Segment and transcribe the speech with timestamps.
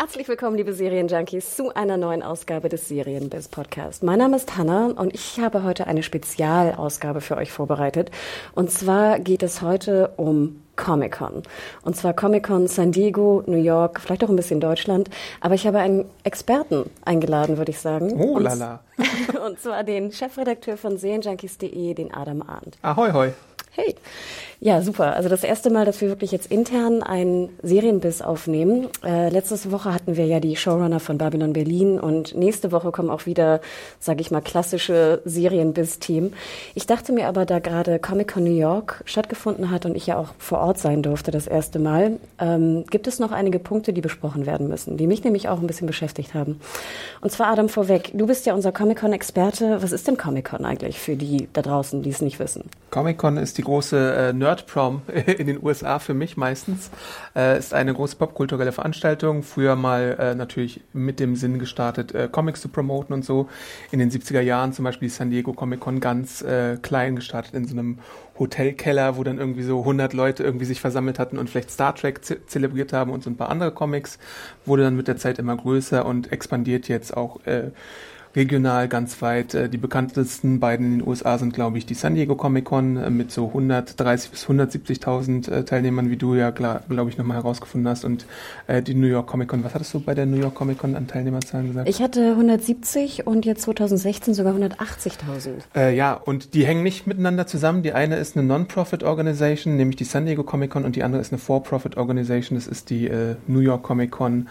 [0.00, 4.04] Herzlich willkommen, liebe Serienjunkies, zu einer neuen Ausgabe des Serienbiz Podcast.
[4.04, 8.12] Mein Name ist Hanna und ich habe heute eine Spezialausgabe für euch vorbereitet.
[8.54, 11.42] Und zwar geht es heute um Comic-Con.
[11.82, 15.10] Und zwar Comic-Con San Diego, New York, vielleicht auch ein bisschen Deutschland.
[15.40, 18.12] Aber ich habe einen Experten eingeladen, würde ich sagen.
[18.20, 18.84] Oh und, lala.
[19.44, 22.78] und zwar den Chefredakteur von Serienjunkies.de, den Adam Arndt.
[22.82, 23.32] Ahoi, hoi.
[23.72, 23.94] Hey.
[24.60, 25.14] Ja, super.
[25.14, 28.88] Also das erste Mal, dass wir wirklich jetzt intern einen Serienbiss aufnehmen.
[29.04, 33.08] Äh, letzte Woche hatten wir ja die Showrunner von Babylon Berlin und nächste Woche kommen
[33.08, 33.60] auch wieder,
[34.00, 36.32] sage ich mal, klassische Serienbiss-Team.
[36.74, 40.34] Ich dachte mir aber, da gerade Comic-Con New York stattgefunden hat und ich ja auch
[40.38, 44.44] vor Ort sein durfte das erste Mal, ähm, gibt es noch einige Punkte, die besprochen
[44.44, 46.60] werden müssen, die mich nämlich auch ein bisschen beschäftigt haben.
[47.20, 49.80] Und zwar, Adam, vorweg, du bist ja unser Comic-Con-Experte.
[49.82, 52.64] Was ist denn Comic-Con eigentlich für die da draußen, die es nicht wissen?
[52.90, 55.02] Comic-Con ist die große äh, Nerd-Prom
[55.38, 56.90] in den USA für mich meistens.
[57.36, 59.42] Äh, ist eine große popkulturelle Veranstaltung.
[59.42, 63.48] Früher mal äh, natürlich mit dem Sinn gestartet, äh, Comics zu promoten und so.
[63.90, 67.66] In den 70er Jahren zum Beispiel die San Diego Comic-Con ganz äh, klein gestartet in
[67.66, 67.98] so einem
[68.38, 72.24] Hotelkeller, wo dann irgendwie so 100 Leute irgendwie sich versammelt hatten und vielleicht Star Trek
[72.24, 74.18] ze zelebriert haben und so ein paar andere Comics.
[74.64, 77.70] Wurde dann mit der Zeit immer größer und expandiert jetzt auch äh,
[78.36, 79.54] regional ganz weit.
[79.54, 82.96] Äh, Die bekanntesten beiden in den USA sind, glaube ich, die San Diego Comic Con
[82.96, 87.88] äh, mit so 130 bis 170.000 äh, Teilnehmern, wie du ja, glaube ich, nochmal herausgefunden
[87.88, 88.04] hast.
[88.04, 88.26] Und
[88.68, 91.06] die New York Comic Con, was hattest du bei der New York Comic Con an
[91.06, 91.88] Teilnehmerzahlen gesagt?
[91.88, 95.50] Ich hatte 170 und jetzt 2016 sogar 180.000.
[95.74, 97.82] Äh, ja, und die hängen nicht miteinander zusammen.
[97.82, 101.20] Die eine ist eine Non-Profit Organization, nämlich die San Diego Comic Con, und die andere
[101.20, 104.48] ist eine For-Profit Organization, das ist die äh, New York Comic Con.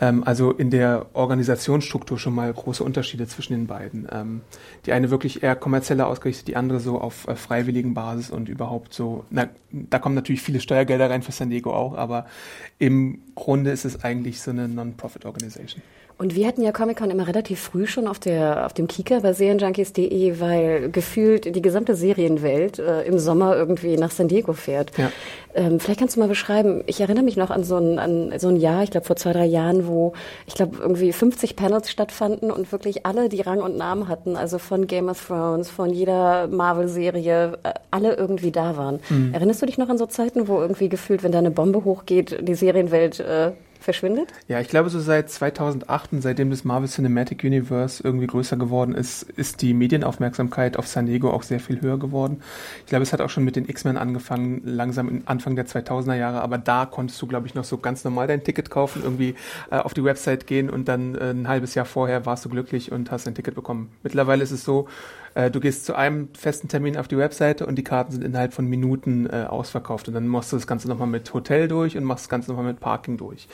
[0.00, 4.08] Ähm, also in der Organisationsstruktur schon mal große Unterschiede zwischen den beiden.
[4.10, 4.40] Ähm,
[4.86, 8.94] die eine wirklich eher kommerzieller ausgerichtet, die andere so auf äh, freiwilligen Basis und überhaupt
[8.94, 12.26] so, na, da kommen natürlich viele Steuergelder rein für San Diego auch, aber
[12.78, 15.82] im Grunde ist es eigentlich so eine Non-Profit Organization.
[16.20, 19.32] Und wir hatten ja Comic-Con immer relativ früh schon auf, der, auf dem Kika bei
[19.32, 24.90] Serienjunkies.de, weil gefühlt die gesamte Serienwelt äh, im Sommer irgendwie nach San Diego fährt.
[24.98, 25.10] Ja.
[25.54, 28.48] Ähm, vielleicht kannst du mal beschreiben, ich erinnere mich noch an so ein, an so
[28.48, 30.12] ein Jahr, ich glaube vor zwei, drei Jahren, wo
[30.46, 34.58] ich glaube irgendwie 50 Panels stattfanden und wirklich alle, die Rang und Namen hatten, also
[34.58, 39.00] von Game of Thrones, von jeder Marvel-Serie, äh, alle irgendwie da waren.
[39.08, 39.32] Mhm.
[39.32, 42.46] Erinnerst du dich noch an so Zeiten, wo irgendwie gefühlt, wenn da eine Bombe hochgeht,
[42.46, 44.32] die Serienwelt äh, verschwindet?
[44.48, 48.94] Ja, ich glaube, so seit 2008 und seitdem das Marvel Cinematic Universe irgendwie größer geworden
[48.94, 52.42] ist, ist die Medienaufmerksamkeit auf San Diego auch sehr viel höher geworden.
[52.80, 56.42] Ich glaube, es hat auch schon mit den X-Men angefangen, langsam Anfang der 2000er Jahre,
[56.42, 59.34] aber da konntest du, glaube ich, noch so ganz normal dein Ticket kaufen, irgendwie
[59.70, 62.92] äh, auf die Website gehen und dann äh, ein halbes Jahr vorher warst du glücklich
[62.92, 63.90] und hast ein Ticket bekommen.
[64.02, 64.88] Mittlerweile ist es so,
[65.34, 68.52] äh, du gehst zu einem festen Termin auf die Webseite und die Karten sind innerhalb
[68.52, 72.04] von Minuten äh, ausverkauft und dann machst du das Ganze nochmal mit Hotel durch und
[72.04, 73.48] machst das Ganze nochmal mit Parking durch.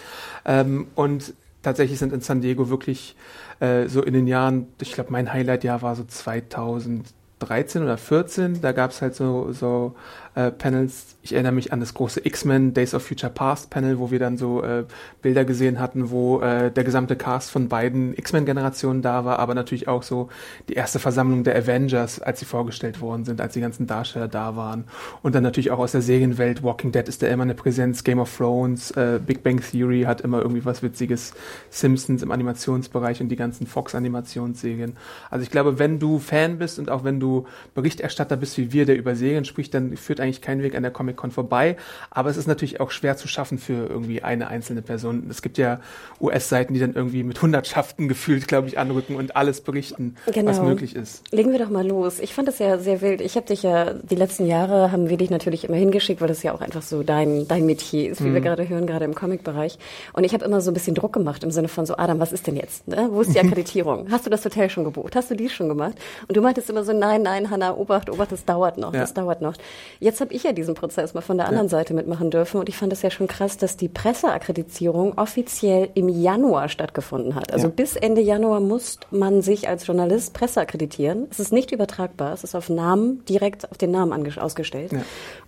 [0.45, 3.17] Ähm, und tatsächlich sind in San Diego wirklich
[3.61, 8.73] äh, so in den Jahren, ich glaube, mein Highlight-Jahr war so 2013 oder 14, da
[8.73, 9.95] gab es halt so, so
[10.37, 11.17] äh, Panels.
[11.23, 14.39] Ich erinnere mich an das große X-Men Days of Future Past Panel, wo wir dann
[14.39, 14.85] so äh,
[15.23, 19.89] Bilder gesehen hatten, wo äh, der gesamte Cast von beiden X-Men-Generationen da war, aber natürlich
[19.89, 20.29] auch so
[20.69, 24.55] die erste Versammlung der Avengers, als sie vorgestellt worden sind, als die ganzen Darsteller da
[24.55, 24.85] waren.
[25.23, 26.63] Und dann natürlich auch aus der Serienwelt.
[26.63, 30.21] Walking Dead ist da immer eine Präsenz, Game of Thrones, äh, Big Bang Theory hat
[30.21, 31.33] immer irgendwie was Witziges,
[31.71, 34.97] Simpsons im Animationsbereich und die ganzen Fox-Animationsserien.
[35.31, 38.85] Also ich glaube, wenn du Fan bist und auch wenn du Berichterstatter bist wie wir,
[38.85, 41.77] der über Serien spricht, dann führt eigentlich kein Weg an der Comic-Con vorbei.
[42.11, 45.27] Aber es ist natürlich auch schwer zu schaffen für irgendwie eine einzelne Person.
[45.31, 45.81] Es gibt ja
[46.21, 50.51] US-Seiten, die dann irgendwie mit Hundertschaften gefühlt, glaube ich, anrücken und alles berichten, Genau.
[50.51, 51.23] was möglich ist.
[51.33, 52.19] Legen wir doch mal los.
[52.19, 53.21] Ich fand das ja sehr wild.
[53.21, 56.43] Ich habe dich ja die letzten Jahre haben wir dich natürlich immer hingeschickt, weil das
[56.43, 59.79] ja auch einfach so dein dein Metier ist, wie wir gerade hören, gerade im Comic-Bereich.
[60.13, 62.33] Und ich habe immer so ein bisschen Druck gemacht im Sinne von so Adam, was
[62.33, 62.87] ist denn jetzt?
[62.89, 63.09] Ne?
[63.11, 64.11] Wo ist die Akkreditierung?
[64.11, 65.15] Hast du das Hotel schon gebucht?
[65.17, 65.95] Hast du dies schon gemacht?
[66.29, 69.01] Und du meintest immer so, nein, nein, nein, Hanna, Obacht, Obacht, das dauert noch, ja.
[69.01, 69.55] das dauert noch.
[70.01, 71.71] Jetzt habe ich ja diesen Prozess mal von der anderen ja.
[71.71, 76.09] Seite mitmachen dürfen und ich fand es ja schon krass, dass die Presseakkreditierung offiziell im
[76.09, 77.53] Januar stattgefunden hat.
[77.53, 77.73] Also ja.
[77.75, 81.27] bis Ende Januar muss man sich als Journalist presseakkreditieren.
[81.31, 84.93] Es ist nicht übertragbar, es ist auf Namen, direkt auf den Namen ausgestellt.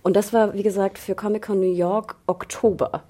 [0.03, 3.03] Und das war, wie gesagt, für Comic-Con New York Oktober.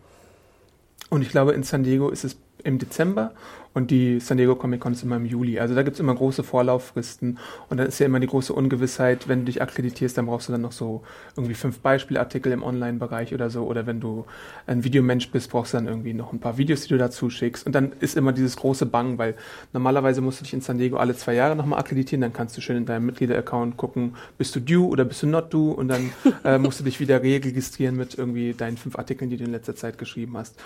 [1.09, 3.31] Und ich glaube, in San Diego ist es im Dezember
[3.79, 5.57] und die San Diego Comic Con ist immer im Juli.
[5.57, 7.39] Also da gibt es immer große Vorlauffristen
[7.69, 10.51] und dann ist ja immer die große Ungewissheit, wenn du dich akkreditierst, dann brauchst du
[10.51, 11.01] dann noch so
[11.37, 13.63] irgendwie fünf Beispielartikel im Online-Bereich oder so.
[13.63, 14.25] Oder wenn du
[14.67, 17.65] ein Videomensch bist, brauchst du dann irgendwie noch ein paar Videos, die du dazu schickst.
[17.65, 19.35] Und dann ist immer dieses große Bang, weil
[19.71, 22.19] normalerweise musst du dich in San Diego alle zwei Jahre nochmal akkreditieren.
[22.19, 25.53] Dann kannst du schön in deinem Mitglieder-Account gucken, bist du due oder bist du not
[25.53, 26.11] due und dann
[26.43, 29.75] äh, musst du dich wieder registrieren mit irgendwie deinen fünf Artikeln, die du in letzter
[29.75, 30.59] Zeit geschrieben hast.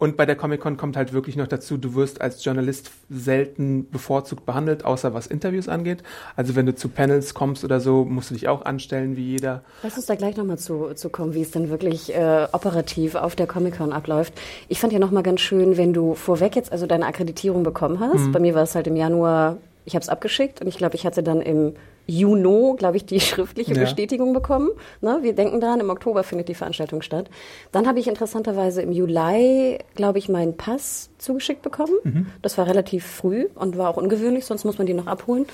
[0.00, 4.46] Und bei der Comic-Con kommt halt wirklich noch dazu, du wirst als Journalist selten bevorzugt
[4.46, 6.02] behandelt, außer was Interviews angeht.
[6.36, 9.62] Also wenn du zu Panels kommst oder so, musst du dich auch anstellen wie jeder.
[9.82, 13.36] Lass uns da gleich nochmal zu, zu kommen, wie es denn wirklich äh, operativ auf
[13.36, 14.32] der Comic-Con abläuft.
[14.68, 18.28] Ich fand ja nochmal ganz schön, wenn du vorweg jetzt also deine Akkreditierung bekommen hast.
[18.28, 18.32] Mhm.
[18.32, 21.04] Bei mir war es halt im Januar, ich habe es abgeschickt und ich glaube, ich
[21.04, 21.74] hatte dann im
[22.10, 23.80] Juno, glaube ich, die schriftliche ja.
[23.80, 24.70] Bestätigung bekommen.
[25.00, 25.18] Ne?
[25.22, 27.30] Wir denken dran, im Oktober findet die Veranstaltung statt.
[27.72, 31.92] Dann habe ich interessanterweise im Juli, glaube ich, meinen Pass zugeschickt bekommen.
[32.02, 32.26] Mhm.
[32.42, 35.46] Das war relativ früh und war auch ungewöhnlich, sonst muss man die noch abholen.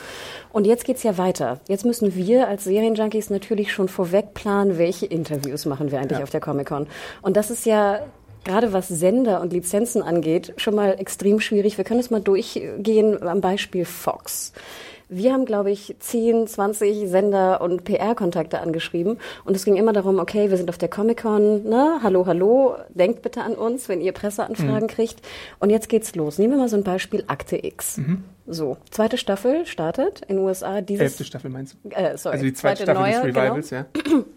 [0.53, 1.61] Und jetzt geht's ja weiter.
[1.69, 6.25] Jetzt müssen wir als Serienjunkies natürlich schon vorweg planen, welche Interviews machen wir eigentlich ja.
[6.25, 6.87] auf der Comic-Con.
[7.23, 8.00] Und das ist ja
[8.44, 11.76] gerade was Sender und Lizenzen angeht, schon mal extrem schwierig.
[11.76, 14.52] Wir können es mal durchgehen am Beispiel Fox.
[15.08, 19.19] Wir haben, glaube ich, 10, 20 Sender und PR-Kontakte angeschrieben.
[19.44, 22.00] Und es ging immer darum, okay, wir sind auf der Comic-Con, ne?
[22.03, 24.87] Hallo, hallo, denkt bitte an uns, wenn ihr Presseanfragen mhm.
[24.88, 25.20] kriegt.
[25.61, 26.38] Und jetzt geht's los.
[26.38, 27.99] Nehmen wir mal so ein Beispiel Akte X.
[27.99, 28.25] Mhm.
[28.49, 30.81] So, zweite Staffel startet in den USA.
[30.81, 31.91] Dieses, Elfte Staffel meinst du?
[31.91, 34.19] Äh, sorry, also die zweite, zweite Staffel neue, des Revivals, genau.
[34.19, 34.25] ja.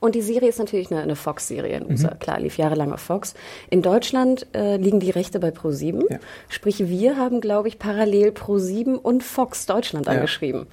[0.00, 2.14] Und die Serie ist natürlich eine, eine Fox-Serie in USA.
[2.14, 2.18] Mhm.
[2.18, 3.34] Klar, lief jahrelang auf Fox.
[3.70, 6.10] In Deutschland äh, liegen die Rechte bei Pro7.
[6.10, 6.18] Ja.
[6.48, 10.12] Sprich, wir haben, glaube ich, parallel Pro7 und Fox Deutschland ja.
[10.12, 10.66] angeschrieben.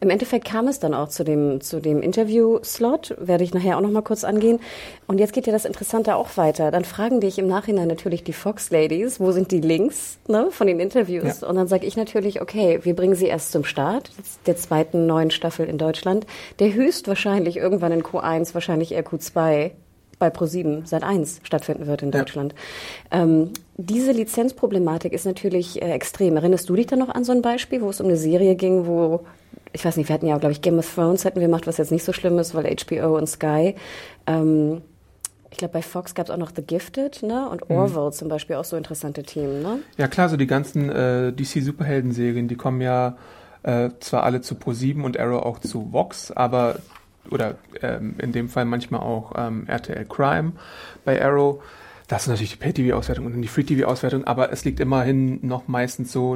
[0.00, 3.16] Im Endeffekt kam es dann auch zu dem, zu dem Interview-Slot.
[3.18, 4.60] Werde ich nachher auch noch mal kurz angehen.
[5.06, 6.70] Und jetzt geht ja das Interessante auch weiter.
[6.70, 10.80] Dann fragen dich im Nachhinein natürlich die Fox-Ladies, wo sind die Links ne, von den
[10.80, 11.40] Interviews?
[11.40, 11.48] Ja.
[11.48, 14.10] Und dann sage ich natürlich, okay, wir bringen sie erst zum Start
[14.46, 16.26] der zweiten neuen Staffel in Deutschland,
[16.58, 19.72] der höchstwahrscheinlich irgendwann in Q1 wahrscheinlich wahrscheinlich eher Q2
[20.18, 22.54] bei Pro7 seit 1 stattfinden wird in Deutschland.
[23.12, 23.22] Ja.
[23.22, 26.36] Ähm, diese Lizenzproblematik ist natürlich äh, extrem.
[26.36, 28.86] Erinnerst du dich da noch an so ein Beispiel, wo es um eine Serie ging,
[28.86, 29.24] wo
[29.72, 31.76] ich weiß nicht, wir hatten ja, glaube ich, Game of Thrones hätten wir gemacht, was
[31.76, 33.74] jetzt nicht so schlimm ist, weil HBO und Sky.
[34.26, 34.80] Ähm,
[35.50, 37.48] ich glaube, bei Fox gab es auch noch The Gifted, ne?
[37.48, 37.76] Und mhm.
[37.76, 38.12] Orville mhm.
[38.12, 39.80] zum Beispiel auch so interessante Themen, ne?
[39.98, 43.16] Ja klar, so die ganzen äh, DC-Superhelden-Serien, die kommen ja
[43.62, 46.80] äh, zwar alle zu Pro7 und Arrow auch zu Vox, aber
[47.30, 50.52] oder ähm, in dem Fall manchmal auch ähm, RTL Crime
[51.04, 51.62] bei Arrow.
[52.06, 56.34] Das ist natürlich die Pay-TV-Auswertung und die Free-TV-Auswertung, aber es liegt immerhin noch meistens so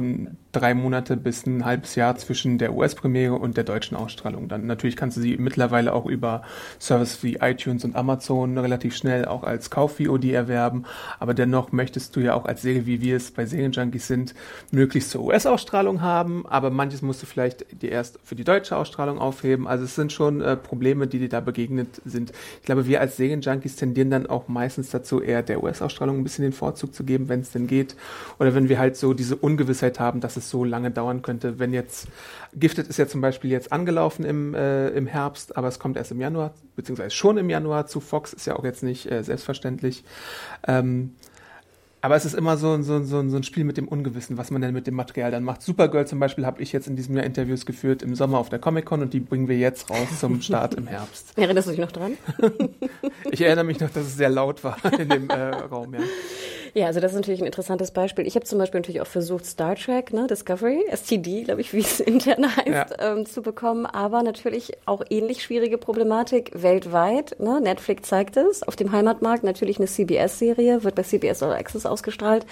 [0.53, 4.47] drei Monate bis ein halbes Jahr zwischen der US-Premiere und der deutschen Ausstrahlung.
[4.47, 6.43] Dann natürlich kannst du sie mittlerweile auch über
[6.79, 10.85] Services wie iTunes und Amazon relativ schnell auch als Kauf-VOD erwerben,
[11.19, 14.35] aber dennoch möchtest du ja auch als Serie, wie wir es bei Serienjunkies sind,
[14.71, 19.19] möglichst zur US-Ausstrahlung haben, aber manches musst du vielleicht die erst für die deutsche Ausstrahlung
[19.19, 19.67] aufheben.
[19.67, 22.31] Also es sind schon äh, Probleme, die dir da begegnet sind.
[22.59, 26.43] Ich glaube, wir als Serienjunkies tendieren dann auch meistens dazu, eher der US-Ausstrahlung ein bisschen
[26.43, 27.95] den Vorzug zu geben, wenn es denn geht.
[28.37, 31.59] Oder wenn wir halt so diese Ungewissheit haben, dass es so lange dauern könnte.
[31.59, 32.07] Wenn jetzt
[32.55, 36.11] Gifted ist ja zum Beispiel jetzt angelaufen im, äh, im Herbst, aber es kommt erst
[36.11, 40.03] im Januar, beziehungsweise schon im Januar zu Fox, ist ja auch jetzt nicht äh, selbstverständlich.
[40.67, 41.15] Ähm,
[42.03, 44.61] aber es ist immer so, so, so, so ein Spiel mit dem Ungewissen, was man
[44.61, 45.61] denn mit dem Material dann macht.
[45.61, 48.59] Supergirl zum Beispiel habe ich jetzt in diesem Jahr Interviews geführt im Sommer auf der
[48.59, 51.31] Comic-Con und die bringen wir jetzt raus zum Start im Herbst.
[51.37, 52.17] Erinnerst du dich noch dran?
[53.31, 56.01] ich erinnere mich noch, dass es sehr laut war in dem äh, Raum, ja.
[56.73, 58.25] Ja, also das ist natürlich ein interessantes Beispiel.
[58.25, 61.79] Ich habe zum Beispiel natürlich auch versucht, Star Trek, ne, Discovery, STD, glaube ich, wie
[61.79, 62.85] es intern heißt, ja.
[62.99, 63.85] ähm, zu bekommen.
[63.85, 67.35] Aber natürlich auch ähnlich schwierige Problematik weltweit.
[67.39, 67.61] Ne?
[67.61, 68.63] Netflix zeigt es.
[68.63, 72.45] Auf dem Heimatmarkt natürlich eine CBS-Serie, wird bei CBS All Access ausgestrahlt.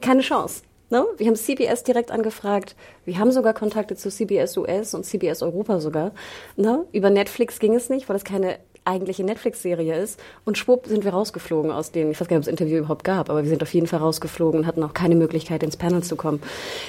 [0.00, 0.62] Keine Chance.
[0.88, 1.04] Ne?
[1.16, 2.76] Wir haben CBS direkt angefragt.
[3.04, 6.12] Wir haben sogar Kontakte zu CBS US und CBS Europa sogar.
[6.56, 6.84] Ne?
[6.92, 10.20] Über Netflix ging es nicht, weil es keine eigentliche Netflix-Serie ist.
[10.44, 13.04] Und schwupp sind wir rausgeflogen aus den, ich weiß gar nicht, ob es Interview überhaupt
[13.04, 16.02] gab, aber wir sind auf jeden Fall rausgeflogen und hatten auch keine Möglichkeit, ins Panel
[16.02, 16.42] zu kommen.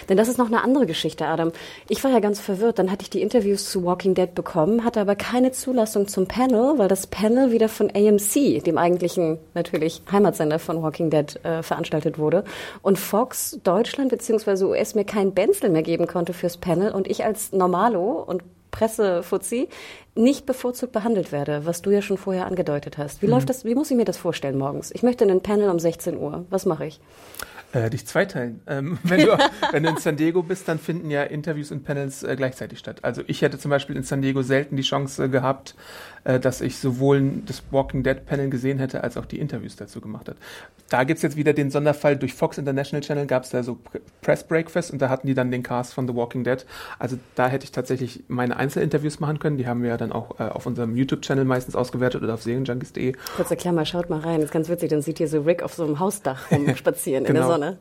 [0.09, 1.51] Denn das ist noch eine andere Geschichte, Adam.
[1.89, 2.79] Ich war ja ganz verwirrt.
[2.79, 6.77] Dann hatte ich die Interviews zu Walking Dead bekommen, hatte aber keine Zulassung zum Panel,
[6.77, 12.17] weil das Panel wieder von AMC, dem eigentlichen natürlich Heimatsender von Walking Dead, äh, veranstaltet
[12.19, 12.43] wurde.
[12.81, 14.65] Und Fox Deutschland bzw.
[14.65, 18.43] US mir kein Benzel mehr geben konnte fürs Panel und ich als Normalo und
[18.77, 19.69] Pressefuzzi
[20.15, 23.21] nicht bevorzugt behandelt werde, was du ja schon vorher angedeutet hast.
[23.21, 23.33] Wie mhm.
[23.33, 24.91] läuft das, wie muss ich mir das vorstellen morgens?
[24.91, 26.45] Ich möchte einen Panel um 16 Uhr.
[26.49, 26.99] Was mache ich?
[27.73, 28.61] Äh, dich zweiteilen.
[28.67, 29.37] Ähm, wenn, du,
[29.71, 32.99] wenn du in San Diego bist, dann finden ja Interviews und Panels äh, gleichzeitig statt.
[33.03, 35.75] Also ich hätte zum Beispiel in San Diego selten die Chance gehabt,
[36.27, 40.01] äh, dass ich sowohl das Walking Dead Panel gesehen hätte, als auch die Interviews dazu
[40.01, 40.35] gemacht hat.
[40.89, 43.77] Da gibt's jetzt wieder den Sonderfall, durch Fox International Channel gab's da so
[44.21, 46.65] Press Breakfast und da hatten die dann den Cast von The Walking Dead.
[46.99, 49.57] Also da hätte ich tatsächlich meine Einzelinterviews machen können.
[49.57, 53.13] Die haben wir ja dann auch äh, auf unserem YouTube-Channel meistens ausgewertet oder auf serienjunkies.de.
[53.37, 54.41] Kurze Klammer, schaut mal rein.
[54.41, 54.89] Das ist ganz witzig.
[54.89, 57.53] Dann sieht ihr so Rick auf so einem Hausdach rumspazieren genau.
[57.53, 57.69] in der genau.
[57.71, 57.79] Sonne.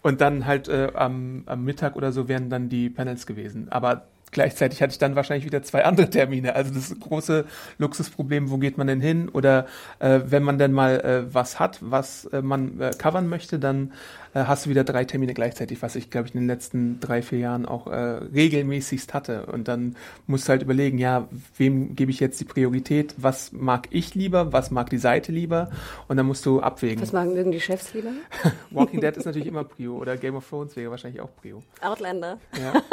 [0.00, 3.68] Und dann halt äh, am, am Mittag oder so wären dann die Panels gewesen.
[3.70, 6.56] Aber gleichzeitig hatte ich dann wahrscheinlich wieder zwei andere Termine.
[6.56, 7.44] Also das große
[7.78, 9.28] Luxusproblem, wo geht man denn hin?
[9.28, 9.66] Oder
[10.00, 13.92] äh, wenn man denn mal äh, was hat, was äh, man äh, covern möchte, dann
[14.34, 17.22] äh, hast du wieder drei Termine gleichzeitig, was ich, glaube ich, in den letzten drei,
[17.22, 19.46] vier Jahren auch äh, regelmäßigst hatte.
[19.46, 19.96] Und dann
[20.26, 23.14] musst du halt überlegen, ja, wem gebe ich jetzt die Priorität?
[23.18, 24.52] Was mag ich lieber?
[24.52, 25.70] Was mag die Seite lieber?
[26.08, 27.02] Und dann musst du abwägen.
[27.02, 28.12] Was mögen die Chefs lieber?
[28.70, 29.96] Walking Dead ist natürlich immer Prio.
[29.96, 31.62] Oder Game of Thrones wäre wahrscheinlich auch Prio.
[31.82, 32.38] Outlander.
[32.58, 32.82] Ja.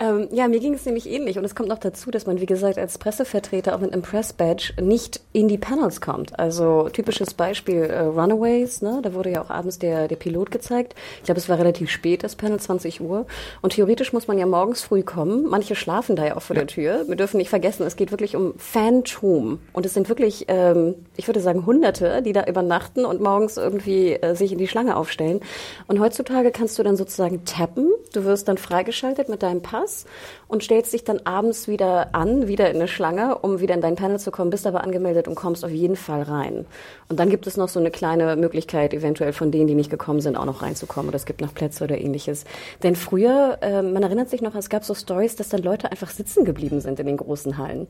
[0.00, 1.38] Ähm, ja, mir ging es nämlich ähnlich.
[1.38, 4.74] Und es kommt noch dazu, dass man, wie gesagt, als Pressevertreter auch mit einem Press-Badge
[4.80, 6.38] nicht in die Panels kommt.
[6.38, 9.00] Also typisches Beispiel äh, Runaways, ne?
[9.02, 10.94] da wurde ja auch abends der, der Pilot gezeigt.
[11.18, 13.26] Ich glaube, es war relativ spät, das Panel, 20 Uhr.
[13.60, 15.46] Und theoretisch muss man ja morgens früh kommen.
[15.48, 16.62] Manche schlafen da ja auch vor ja.
[16.62, 17.04] der Tür.
[17.08, 19.58] Wir dürfen nicht vergessen, es geht wirklich um Phantom.
[19.72, 24.12] Und es sind wirklich, ähm, ich würde sagen, Hunderte, die da übernachten und morgens irgendwie
[24.12, 25.40] äh, sich in die Schlange aufstellen.
[25.88, 27.90] Und heutzutage kannst du dann sozusagen tappen.
[28.12, 30.04] Du wirst dann freigeschaltet mit deinem Pass Pass
[30.46, 33.96] und stellst dich dann abends wieder an, wieder in eine Schlange, um wieder in dein
[33.96, 36.66] Panel zu kommen, bist aber angemeldet und kommst auf jeden Fall rein.
[37.08, 40.20] Und dann gibt es noch so eine kleine Möglichkeit, eventuell von denen, die nicht gekommen
[40.20, 41.08] sind, auch noch reinzukommen.
[41.08, 42.44] Oder es gibt noch Plätze oder ähnliches.
[42.82, 46.10] Denn früher, äh, man erinnert sich noch, es gab so Stories, dass dann Leute einfach
[46.10, 47.86] sitzen geblieben sind in den großen Hallen.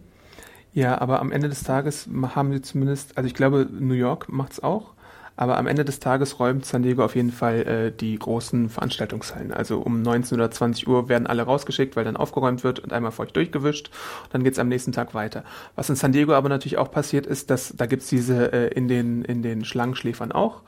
[0.72, 4.62] Ja, aber am Ende des Tages haben sie zumindest, also ich glaube, New York macht's
[4.62, 4.94] auch.
[5.38, 9.52] Aber am Ende des Tages räumt San Diego auf jeden Fall äh, die großen Veranstaltungshallen.
[9.52, 13.12] Also um 19 oder 20 Uhr werden alle rausgeschickt, weil dann aufgeräumt wird und einmal
[13.12, 13.88] feucht durchgewischt.
[14.30, 15.44] Dann geht's am nächsten Tag weiter.
[15.76, 18.88] Was in San Diego aber natürlich auch passiert ist, dass da gibt's diese äh, in
[18.88, 20.62] den in den Schlangenschläfern auch.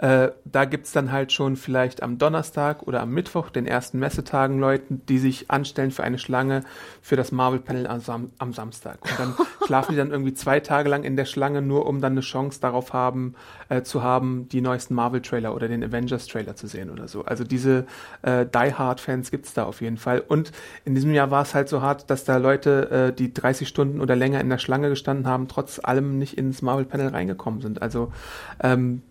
[0.00, 4.58] Äh, da gibt's dann halt schon vielleicht am Donnerstag oder am Mittwoch, den ersten Messetagen,
[4.58, 6.62] Leuten, die sich anstellen für eine Schlange
[7.02, 8.98] für das Marvel-Panel am, Sam am, Samstag.
[9.02, 9.34] Und dann
[9.66, 12.60] schlafen die dann irgendwie zwei Tage lang in der Schlange, nur um dann eine Chance
[12.62, 13.34] darauf haben,
[13.68, 17.26] äh, zu haben, die neuesten Marvel-Trailer oder den Avengers-Trailer zu sehen oder so.
[17.26, 17.84] Also diese
[18.22, 20.20] äh, Die-Hard-Fans gibt's da auf jeden Fall.
[20.20, 20.50] Und
[20.86, 24.00] in diesem Jahr war es halt so hart, dass da Leute, äh, die 30 Stunden
[24.00, 27.82] oder länger in der Schlange gestanden haben, trotz allem nicht ins Marvel-Panel reingekommen sind.
[27.82, 28.14] Also
[28.62, 29.02] ähm,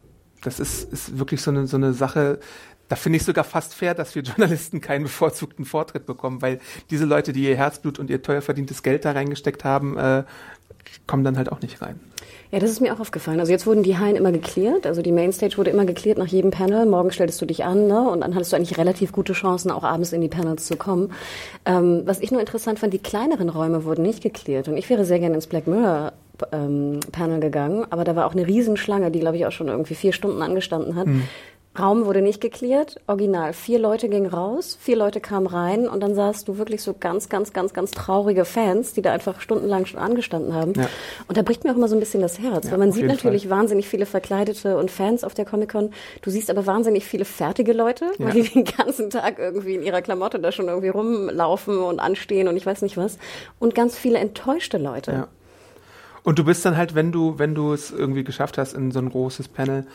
[0.43, 2.39] das ist, ist wirklich so eine, so eine Sache,
[2.88, 7.05] da finde ich sogar fast fair, dass wir Journalisten keinen bevorzugten Vortritt bekommen, weil diese
[7.05, 10.24] Leute, die ihr Herzblut und ihr teuer verdientes Geld da reingesteckt haben, äh,
[11.05, 12.00] kommen dann halt auch nicht rein.
[12.51, 13.39] Ja, das ist mir auch aufgefallen.
[13.39, 14.88] Also jetzt wurden die Hallen immer geklärt.
[14.88, 16.88] Also die Mainstage wurde immer geklärt nach jedem Panel.
[16.88, 18.10] Morgen stelltest du dich an, ne?
[18.10, 21.12] Und dann hattest du eigentlich relativ gute Chancen, auch abends in die Panels zu kommen.
[21.65, 24.67] Ähm, was ich nur interessant fand, die kleineren Räume wurden nicht geklärt.
[24.67, 26.13] Und ich wäre sehr gerne ins Black Mirror
[26.51, 29.96] ähm, Panel gegangen, aber da war auch eine Riesenschlange, die glaube ich auch schon irgendwie
[29.96, 31.08] vier Stunden angestanden hat.
[31.08, 31.24] Mhm.
[31.77, 33.53] Raum wurde nicht geklärt, original.
[33.53, 37.29] Vier Leute gingen raus, vier Leute kamen rein und dann sahst du wirklich so ganz,
[37.29, 40.74] ganz, ganz, ganz traurige Fans, die da einfach stundenlang schon angestanden haben.
[40.74, 40.89] Ja.
[41.27, 43.05] Und da bricht mir auch immer so ein bisschen das Herz, ja, weil man sieht
[43.05, 43.60] natürlich Fall.
[43.60, 45.91] wahnsinnig viele Verkleidete und Fans auf der Comic-Con.
[46.22, 48.25] Du siehst aber wahnsinnig viele fertige Leute, ja.
[48.25, 52.48] weil die den ganzen Tag irgendwie in ihrer Klamotte da schon irgendwie rumlaufen und anstehen
[52.48, 53.19] und ich weiß nicht was.
[53.60, 55.27] Und ganz viele enttäuschte Leute.
[56.23, 58.99] Und du bist dann halt, wenn du, wenn du es irgendwie geschafft hast in so
[58.99, 59.88] ein großes Panel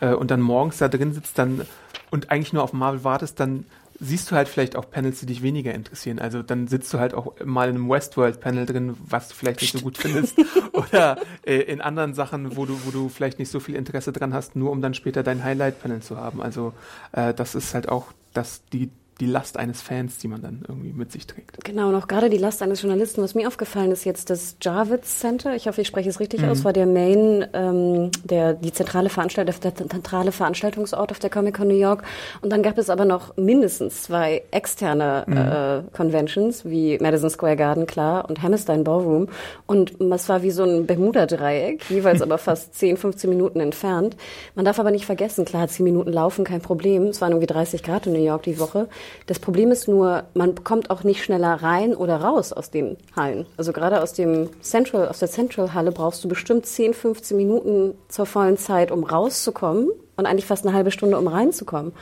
[0.00, 1.62] äh, und dann morgens da drin sitzt dann
[2.10, 3.64] und eigentlich nur auf Marvel wartest, dann
[4.00, 6.18] siehst du halt vielleicht auch Panels, die dich weniger interessieren.
[6.18, 9.72] Also dann sitzt du halt auch mal in einem Westworld-Panel drin, was du vielleicht nicht
[9.72, 10.38] so gut findest.
[10.72, 14.32] Oder äh, in anderen Sachen, wo du, wo du vielleicht nicht so viel Interesse dran
[14.32, 16.40] hast, nur um dann später dein Highlight-Panel zu haben.
[16.40, 16.72] Also
[17.12, 20.92] äh, das ist halt auch das, die, die Last eines Fans, die man dann irgendwie
[20.92, 21.62] mit sich trägt.
[21.64, 23.22] Genau, noch gerade die Last eines Journalisten.
[23.22, 26.48] Was mir aufgefallen ist jetzt, das Jarvis Center, ich hoffe, ich spreche es richtig mhm.
[26.48, 31.56] aus, war der Main, ähm, der, die zentrale Veranstaltung, der zentrale Veranstaltungsort auf der Comic
[31.56, 32.02] Con New York.
[32.40, 35.36] Und dann gab es aber noch mindestens zwei externe mhm.
[35.36, 39.28] äh, Conventions, wie Madison Square Garden, klar, und Hammerstein Ballroom.
[39.66, 44.16] Und es war wie so ein Bermuda-Dreieck, jeweils aber fast 10, 15 Minuten entfernt.
[44.54, 47.04] Man darf aber nicht vergessen, klar, 10 Minuten laufen, kein Problem.
[47.04, 48.88] Es waren irgendwie 30 Grad in New York die Woche.
[49.26, 53.46] Das Problem ist nur, man kommt auch nicht schneller rein oder raus aus den Hallen.
[53.56, 57.94] Also gerade aus dem Central, aus der Central Halle brauchst du bestimmt 10, 15 Minuten
[58.08, 61.92] zur vollen Zeit, um rauszukommen und eigentlich fast eine halbe Stunde, um reinzukommen.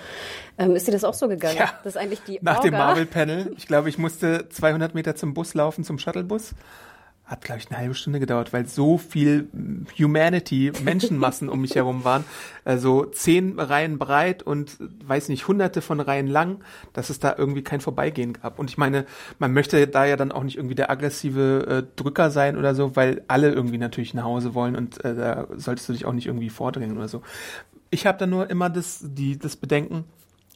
[0.59, 1.57] Ähm, ist dir das auch so gegangen?
[1.59, 1.73] Ja.
[1.85, 2.69] Das ist eigentlich die Nach Orga.
[2.69, 3.53] dem Marvel-Panel.
[3.57, 6.55] Ich glaube, ich musste 200 Meter zum Bus laufen, zum Shuttlebus.
[7.29, 9.49] Hat, glaube ich, eine halbe Stunde gedauert, weil so viel
[9.99, 12.25] Humanity, Menschenmassen um mich herum waren.
[12.65, 17.63] Also zehn Reihen breit und, weiß nicht, hunderte von Reihen lang, dass es da irgendwie
[17.63, 18.59] kein Vorbeigehen gab.
[18.59, 19.05] Und ich meine,
[19.39, 22.97] man möchte da ja dann auch nicht irgendwie der aggressive äh, Drücker sein oder so,
[22.97, 26.29] weil alle irgendwie natürlich nach Hause wollen und äh, da solltest du dich auch nicht
[26.29, 27.21] irgendwie vordrängen oder so.
[27.91, 30.05] Ich habe da nur immer das, die, das Bedenken,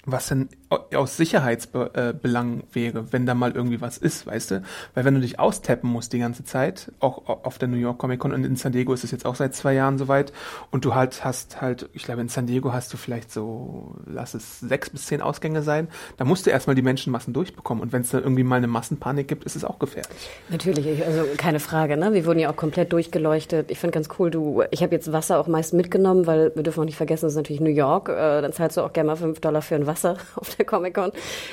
[0.05, 0.49] was denn
[0.95, 4.63] aus Sicherheitsbelangen wäre, wenn da mal irgendwie was ist, weißt du?
[4.95, 8.19] Weil wenn du dich austappen musst die ganze Zeit, auch auf der New York Comic
[8.19, 10.33] Con und in San Diego ist es jetzt auch seit zwei Jahren soweit
[10.73, 14.35] und du halt hast halt, ich glaube in San Diego hast du vielleicht so, lass
[14.35, 18.03] es sechs bis zehn Ausgänge sein, da musst du erstmal die Menschenmassen durchbekommen und wenn
[18.03, 20.31] es da irgendwie mal eine Massenpanik gibt, ist es auch gefährlich.
[20.49, 22.13] Natürlich, also keine Frage, ne?
[22.13, 23.71] Wir wurden ja auch komplett durchgeleuchtet.
[23.71, 26.81] Ich finde ganz cool, du, ich habe jetzt Wasser auch meist mitgenommen, weil wir dürfen
[26.81, 28.09] auch nicht vergessen, das ist natürlich New York.
[28.09, 29.92] Äh, dann zahlst du auch gerne mal fünf Dollar für ein Wasser
[30.37, 31.13] auf der Comic-Con.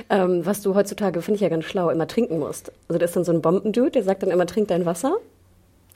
[0.10, 2.72] Ähm, was du heutzutage, finde ich ja ganz schlau, immer trinken musst.
[2.88, 5.18] Also da ist dann so ein Bombendude, der sagt dann immer, trink dein Wasser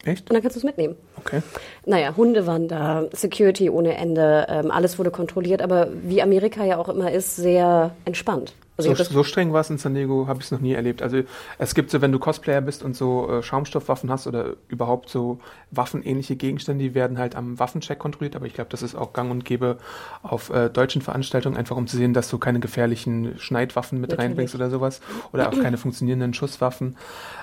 [0.05, 0.29] Echt?
[0.29, 0.95] und dann kannst du es mitnehmen.
[1.17, 1.41] Okay.
[1.85, 6.77] Naja, Hunde waren da, Security ohne Ende, ähm, alles wurde kontrolliert, aber wie Amerika ja
[6.77, 8.53] auch immer ist, sehr entspannt.
[8.77, 11.01] Also So, so streng war es in San Diego, habe ich es noch nie erlebt.
[11.01, 11.21] Also
[11.59, 15.39] es gibt so, wenn du Cosplayer bist und so äh, Schaumstoffwaffen hast oder überhaupt so
[15.71, 18.35] waffenähnliche Gegenstände, die werden halt am Waffencheck kontrolliert.
[18.35, 19.77] Aber ich glaube, das ist auch gang und gäbe
[20.23, 24.29] auf äh, deutschen Veranstaltungen, einfach um zu sehen, dass du keine gefährlichen Schneidwaffen mit Natürlich.
[24.29, 25.01] reinbringst oder sowas.
[25.31, 26.97] Oder auch keine funktionierenden Schusswaffen.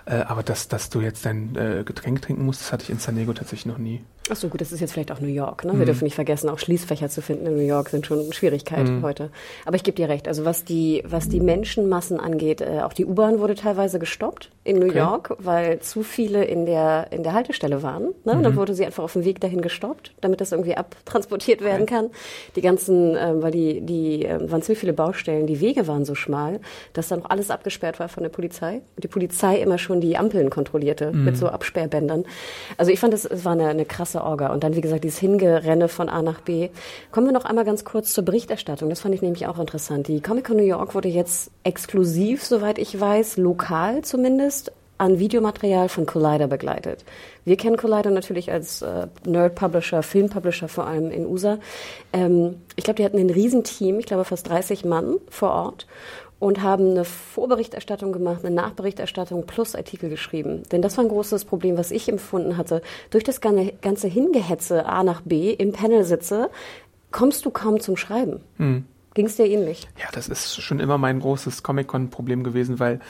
[0.06, 2.98] Äh, aber dass, dass du jetzt dein äh, Getränk trinken musst, das hatte ich in
[2.98, 4.02] San Diego tatsächlich noch nie.
[4.30, 5.64] Ach so, gut, das ist jetzt vielleicht auch New York.
[5.64, 5.76] Ne?
[5.78, 9.30] Wir dürfen nicht vergessen, auch Schließfächer zu finden in New York sind schon Schwierigkeiten heute.
[9.64, 10.28] Aber ich gebe dir recht.
[10.28, 14.78] Also was die, was die Menschenmassen angeht, äh, auch die U-Bahn wurde teilweise gestoppt in
[14.78, 14.98] New Okay.
[14.98, 18.14] York, weil zu viele in der in der Haltestelle waren.
[18.24, 18.32] Ne?
[18.32, 21.86] Und Dann wurde sie einfach auf dem Weg dahin gestoppt, damit das irgendwie abtransportiert werden
[21.86, 22.10] kann.
[22.56, 26.14] Die ganzen, ähm, weil die die ähm, waren ziemlich viele Baustellen, die Wege waren so
[26.14, 26.60] schmal,
[26.92, 28.82] dass dann auch alles abgesperrt war von der Polizei.
[28.96, 32.24] Und die Polizei immer schon die Ampeln kontrollierte mit so Absperrbändern.
[32.76, 34.52] Also ich fand, das, es war eine, eine krasse Orga.
[34.52, 36.70] Und dann, wie gesagt, dieses Hingerenne von A nach B.
[37.12, 38.88] Kommen wir noch einmal ganz kurz zur Berichterstattung.
[38.88, 40.08] Das fand ich nämlich auch interessant.
[40.08, 46.04] Die Comic-Con New York wurde jetzt exklusiv, soweit ich weiß, lokal zumindest, an Videomaterial von
[46.04, 47.04] Collider begleitet.
[47.44, 51.58] Wir kennen Collider natürlich als äh, Nerd-Publisher, Film-Publisher vor allem in USA.
[52.12, 55.86] Ähm, ich glaube, die hatten ein Riesenteam, ich glaube fast 30 Mann vor Ort
[56.38, 60.64] und haben eine Vorberichterstattung gemacht, eine Nachberichterstattung plus Artikel geschrieben.
[60.70, 62.82] Denn das war ein großes Problem, was ich empfunden hatte.
[63.08, 66.50] Durch das ganze ganze Hingehetze A nach B im Panel sitze,
[67.10, 68.40] kommst du kaum zum Schreiben.
[69.14, 69.88] Ging es dir ähnlich?
[69.98, 73.00] Ja, das ist schon immer mein großes Comic-Con-Problem gewesen, weil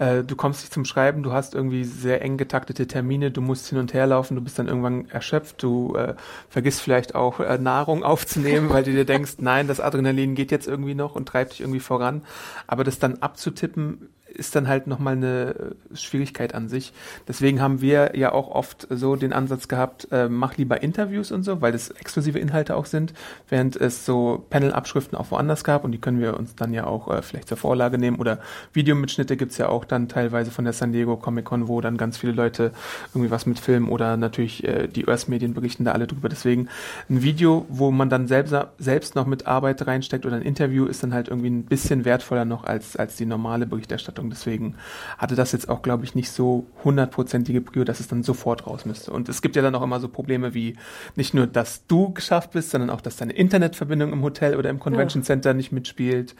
[0.00, 3.68] äh, du kommst nicht zum Schreiben, du hast irgendwie sehr eng getaktete Termine, du musst
[3.68, 6.14] hin und her laufen, du bist dann irgendwann erschöpft, du äh,
[6.48, 10.66] vergisst vielleicht auch äh, Nahrung aufzunehmen, weil du dir denkst, nein, das Adrenalin geht jetzt
[10.66, 12.22] irgendwie noch und treibt dich irgendwie voran.
[12.66, 16.92] Aber das dann abzutippen, ist dann halt nochmal eine äh, Schwierigkeit an sich.
[17.28, 21.42] Deswegen haben wir ja auch oft so den Ansatz gehabt, äh, mach lieber Interviews und
[21.42, 23.12] so, weil das exklusive Inhalte auch sind,
[23.48, 27.08] während es so Panel-Abschriften auch woanders gab und die können wir uns dann ja auch
[27.08, 28.38] äh, vielleicht zur Vorlage nehmen oder
[28.72, 32.18] Videomitschnitte gibt's ja auch dann teilweise von der San Diego Comic Con, wo dann ganz
[32.18, 32.72] viele Leute
[33.14, 36.28] irgendwie was mit Film oder natürlich äh, die US-Medien berichten da alle drüber.
[36.28, 36.68] Deswegen
[37.08, 41.02] ein Video, wo man dann selbst, selbst noch mit Arbeit reinsteckt oder ein Interview ist
[41.02, 44.19] dann halt irgendwie ein bisschen wertvoller noch als, als die normale Berichterstattung.
[44.28, 44.74] Deswegen
[45.16, 48.84] hatte das jetzt auch, glaube ich, nicht so hundertprozentige Prio, dass es dann sofort raus
[48.84, 49.12] müsste.
[49.12, 50.76] Und es gibt ja dann auch immer so Probleme wie
[51.16, 54.80] nicht nur, dass du geschafft bist, sondern auch, dass deine Internetverbindung im Hotel oder im
[54.80, 56.34] Convention Center nicht mitspielt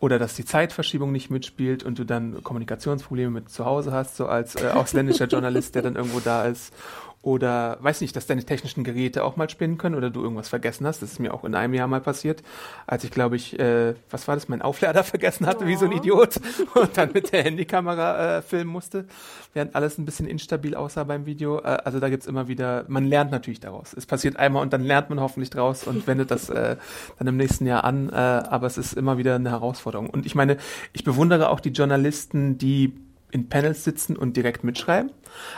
[0.00, 4.26] oder dass die Zeitverschiebung nicht mitspielt und du dann Kommunikationsprobleme mit zu Hause hast, so
[4.26, 6.74] als äh, ausländischer Journalist, der dann irgendwo da ist.
[7.24, 10.86] Oder weiß nicht, dass deine technischen Geräte auch mal spinnen können oder du irgendwas vergessen
[10.86, 11.00] hast.
[11.00, 12.42] Das ist mir auch in einem Jahr mal passiert,
[12.86, 15.92] als ich glaube ich, äh, was war das, mein Auflader vergessen hatte, wie so ein
[15.92, 16.38] Idiot
[16.74, 19.06] und dann mit der Handykamera äh, filmen musste,
[19.54, 21.60] während alles ein bisschen instabil aussah beim Video.
[21.60, 23.94] Äh, also da gibt's immer wieder, man lernt natürlich daraus.
[23.94, 26.76] Es passiert einmal und dann lernt man hoffentlich draus und wendet das äh,
[27.18, 28.10] dann im nächsten Jahr an.
[28.10, 30.10] Äh, aber es ist immer wieder eine Herausforderung.
[30.10, 30.58] Und ich meine,
[30.92, 32.92] ich bewundere auch die Journalisten, die
[33.30, 35.10] in Panels sitzen und direkt mitschreiben.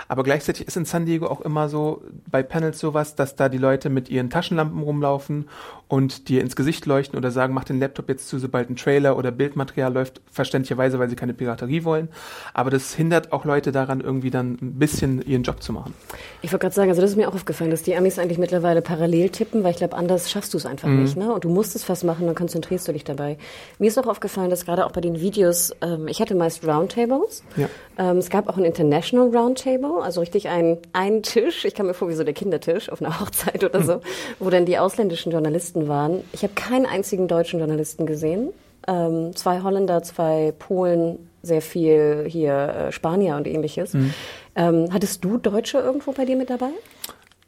[0.08, 3.58] Aber gleichzeitig ist in San Diego auch immer so bei Panels sowas, dass da die
[3.58, 5.48] Leute mit ihren Taschenlampen rumlaufen
[5.88, 9.16] und dir ins Gesicht leuchten oder sagen, mach den Laptop jetzt zu, sobald ein Trailer
[9.16, 12.08] oder Bildmaterial läuft, verständlicherweise, weil sie keine Piraterie wollen.
[12.54, 15.94] Aber das hindert auch Leute daran, irgendwie dann ein bisschen ihren Job zu machen.
[16.42, 18.82] Ich wollte gerade sagen, also das ist mir auch aufgefallen, dass die Amis eigentlich mittlerweile
[18.82, 21.16] parallel tippen, weil ich glaube, anders schaffst du es einfach nicht.
[21.16, 21.32] Ne?
[21.32, 23.38] Und du musst es was machen, dann konzentrierst du dich dabei.
[23.78, 27.44] Mir ist auch aufgefallen, dass gerade auch bei den Videos, ähm, ich hatte meist Roundtables.
[27.56, 27.68] Ja.
[27.98, 29.65] Ähm, es gab auch ein International Roundtable.
[29.66, 31.64] Roundtable, also richtig ein, ein Tisch.
[31.64, 34.00] Ich kam mir vor wie so der Kindertisch auf einer Hochzeit oder so,
[34.38, 36.22] wo dann die ausländischen Journalisten waren.
[36.32, 38.50] Ich habe keinen einzigen deutschen Journalisten gesehen.
[38.88, 42.52] Ähm, zwei Holländer, zwei Polen, sehr viel hier
[42.88, 43.94] äh, Spanier und ähnliches.
[43.94, 44.14] Mhm.
[44.54, 46.70] Ähm, hattest du Deutsche irgendwo bei dir mit dabei?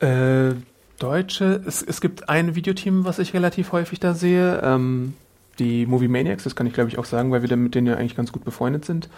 [0.00, 0.54] Äh,
[0.98, 4.61] Deutsche, es, es gibt ein Videoteam, was ich relativ häufig da sehe.
[4.64, 5.14] Ähm,
[5.59, 7.97] die Movie Maniacs, das kann ich glaube ich auch sagen, weil wir mit denen ja
[7.97, 9.09] eigentlich ganz gut befreundet sind.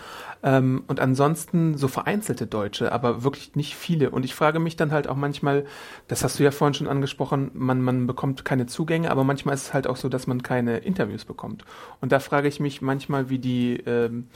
[0.42, 4.11] Ähm, und ansonsten so vereinzelte Deutsche, aber wirklich nicht viele.
[4.11, 5.64] Und ich frage mich dann halt auch manchmal,
[6.09, 9.66] das hast du ja vorhin schon angesprochen, man, man bekommt keine Zugänge, aber manchmal ist
[9.66, 11.64] es halt auch so, dass man keine Interviews bekommt.
[12.00, 14.29] Und da frage ich mich manchmal, wie die, ähm,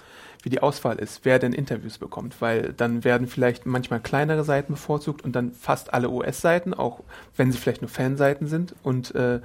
[0.45, 4.75] wie die Auswahl ist, wer denn Interviews bekommt, weil dann werden vielleicht manchmal kleinere Seiten
[4.75, 7.01] bevorzugt und dann fast alle US-Seiten, auch
[7.35, 8.75] wenn sie vielleicht nur Fanseiten sind.
[8.83, 9.41] Und äh,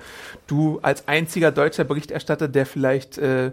[0.47, 3.51] du als einziger deutscher Berichterstatter, der vielleicht äh,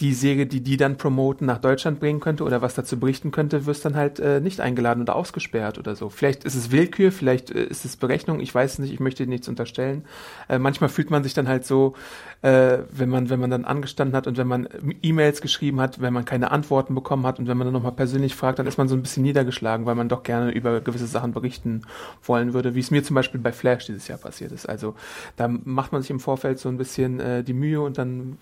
[0.00, 3.64] die Serie, die die dann promoten, nach Deutschland bringen könnte oder was dazu berichten könnte,
[3.66, 6.08] wirst dann halt äh, nicht eingeladen oder ausgesperrt oder so.
[6.08, 9.24] Vielleicht ist es Willkür, vielleicht äh, ist es Berechnung, ich weiß es nicht, ich möchte
[9.26, 10.04] nichts unterstellen.
[10.48, 11.94] Äh, manchmal fühlt man sich dann halt so,
[12.42, 14.68] äh, wenn man wenn man dann angestanden hat und wenn man
[15.02, 18.34] E-Mails geschrieben hat, wenn man keine Antworten bekommen hat und wenn man dann nochmal persönlich
[18.34, 21.32] fragt, dann ist man so ein bisschen niedergeschlagen, weil man doch gerne über gewisse Sachen
[21.32, 21.82] berichten
[22.24, 24.68] wollen würde, wie es mir zum Beispiel bei Flash dieses Jahr passiert ist.
[24.68, 24.96] Also
[25.36, 28.38] da macht man sich im Vorfeld so ein bisschen äh, die Mühe und dann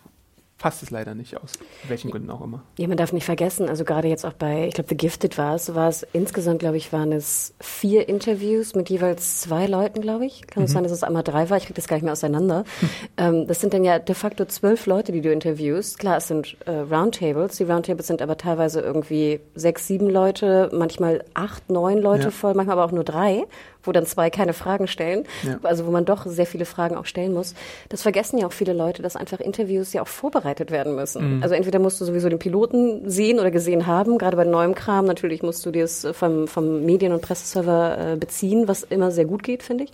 [0.62, 1.54] passt es leider nicht aus
[1.88, 2.62] welchen Gründen auch immer.
[2.78, 5.56] Ja, man darf nicht vergessen, also gerade jetzt auch bei, ich glaube, The Gifted war
[5.56, 10.24] es, war es insgesamt, glaube ich, waren es vier Interviews mit jeweils zwei Leuten, glaube
[10.24, 10.46] ich.
[10.46, 10.74] Kann es mhm.
[10.74, 11.56] sein, dass es einmal drei war?
[11.56, 12.62] Ich kriege das gar nicht mehr auseinander.
[13.16, 15.98] ähm, das sind dann ja de facto zwölf Leute, die du interviewst.
[15.98, 17.56] Klar, es sind äh, Roundtables.
[17.56, 22.30] Die Roundtables sind aber teilweise irgendwie sechs, sieben Leute, manchmal acht, neun Leute ja.
[22.30, 23.46] voll, manchmal aber auch nur drei
[23.82, 25.58] wo dann zwei keine Fragen stellen, ja.
[25.62, 27.54] also wo man doch sehr viele Fragen auch stellen muss.
[27.88, 31.36] Das vergessen ja auch viele Leute, dass einfach Interviews ja auch vorbereitet werden müssen.
[31.36, 31.42] Mhm.
[31.42, 35.06] Also entweder musst du sowieso den Piloten sehen oder gesehen haben, gerade bei neuem Kram.
[35.06, 39.24] Natürlich musst du dir es vom, vom Medien- und Presseserver äh, beziehen, was immer sehr
[39.24, 39.92] gut geht, finde ich.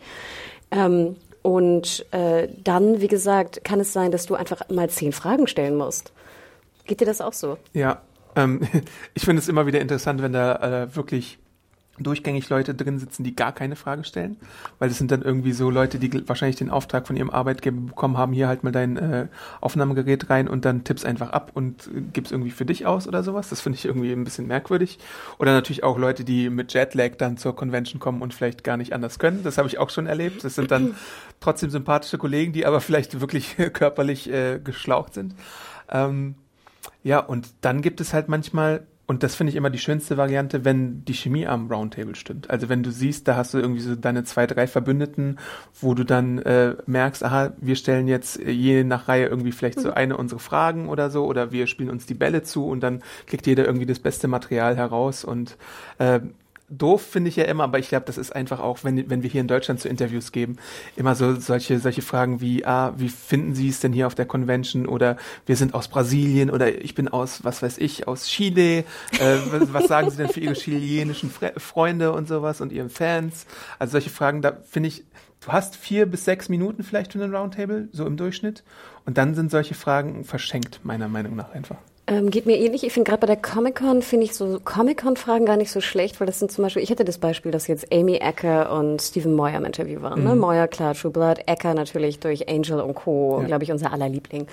[0.70, 5.46] Ähm, und äh, dann, wie gesagt, kann es sein, dass du einfach mal zehn Fragen
[5.46, 6.12] stellen musst.
[6.86, 7.58] Geht dir das auch so?
[7.72, 8.02] Ja,
[8.36, 8.60] ähm,
[9.14, 11.38] ich finde es immer wieder interessant, wenn da äh, wirklich
[12.00, 14.36] durchgängig Leute drin sitzen, die gar keine Frage stellen,
[14.78, 18.16] weil das sind dann irgendwie so Leute, die wahrscheinlich den Auftrag von ihrem Arbeitgeber bekommen
[18.16, 19.26] haben, hier halt mal dein äh,
[19.60, 23.22] Aufnahmegerät rein und dann tippst einfach ab und äh, gibst irgendwie für dich aus oder
[23.22, 23.48] sowas.
[23.48, 24.98] Das finde ich irgendwie ein bisschen merkwürdig.
[25.38, 28.92] Oder natürlich auch Leute, die mit Jetlag dann zur Convention kommen und vielleicht gar nicht
[28.92, 29.42] anders können.
[29.42, 30.44] Das habe ich auch schon erlebt.
[30.44, 30.94] Das sind dann
[31.40, 35.34] trotzdem sympathische Kollegen, die aber vielleicht wirklich körperlich äh, geschlaucht sind.
[35.90, 36.34] Ähm,
[37.02, 40.66] ja, und dann gibt es halt manchmal und das finde ich immer die schönste Variante,
[40.66, 42.50] wenn die Chemie am Roundtable stimmt.
[42.50, 45.38] Also wenn du siehst, da hast du irgendwie so deine zwei, drei Verbündeten,
[45.80, 49.88] wo du dann äh, merkst, aha, wir stellen jetzt je nach Reihe irgendwie vielleicht so
[49.88, 49.94] mhm.
[49.94, 53.46] eine unsere Fragen oder so, oder wir spielen uns die Bälle zu und dann kriegt
[53.46, 55.56] jeder irgendwie das beste Material heraus und
[55.96, 56.20] äh,
[56.70, 59.30] doof finde ich ja immer, aber ich glaube, das ist einfach auch, wenn, wenn wir
[59.30, 60.56] hier in Deutschland zu Interviews geben,
[60.96, 64.26] immer so solche, solche Fragen wie, ah, wie finden Sie es denn hier auf der
[64.26, 64.86] Convention?
[64.86, 68.84] Oder wir sind aus Brasilien oder ich bin aus, was weiß ich, aus Chile.
[69.18, 69.38] Äh,
[69.72, 73.46] was sagen Sie denn für Ihre chilenischen Fre Freunde und sowas und Ihren Fans?
[73.78, 75.04] Also solche Fragen, da finde ich,
[75.40, 78.62] du hast vier bis sechs Minuten vielleicht für einen Roundtable, so im Durchschnitt.
[79.06, 81.78] Und dann sind solche Fragen verschenkt, meiner Meinung nach einfach.
[82.08, 82.84] Ähm, geht mir ähnlich.
[82.84, 86.26] Ich finde gerade bei der Comic-Con finde ich so Comic-Con-Fragen gar nicht so schlecht, weil
[86.26, 89.58] das sind zum Beispiel, ich hatte das Beispiel, dass jetzt Amy Ecker und Stephen Moyer
[89.58, 90.24] im Interview waren.
[90.24, 90.30] Ne?
[90.30, 90.34] Mhm.
[90.34, 90.40] Ne?
[90.40, 93.46] Moyer, klar, True Blood, Ecker natürlich durch Angel und Co., ja.
[93.46, 94.46] glaube ich, unser aller Liebling.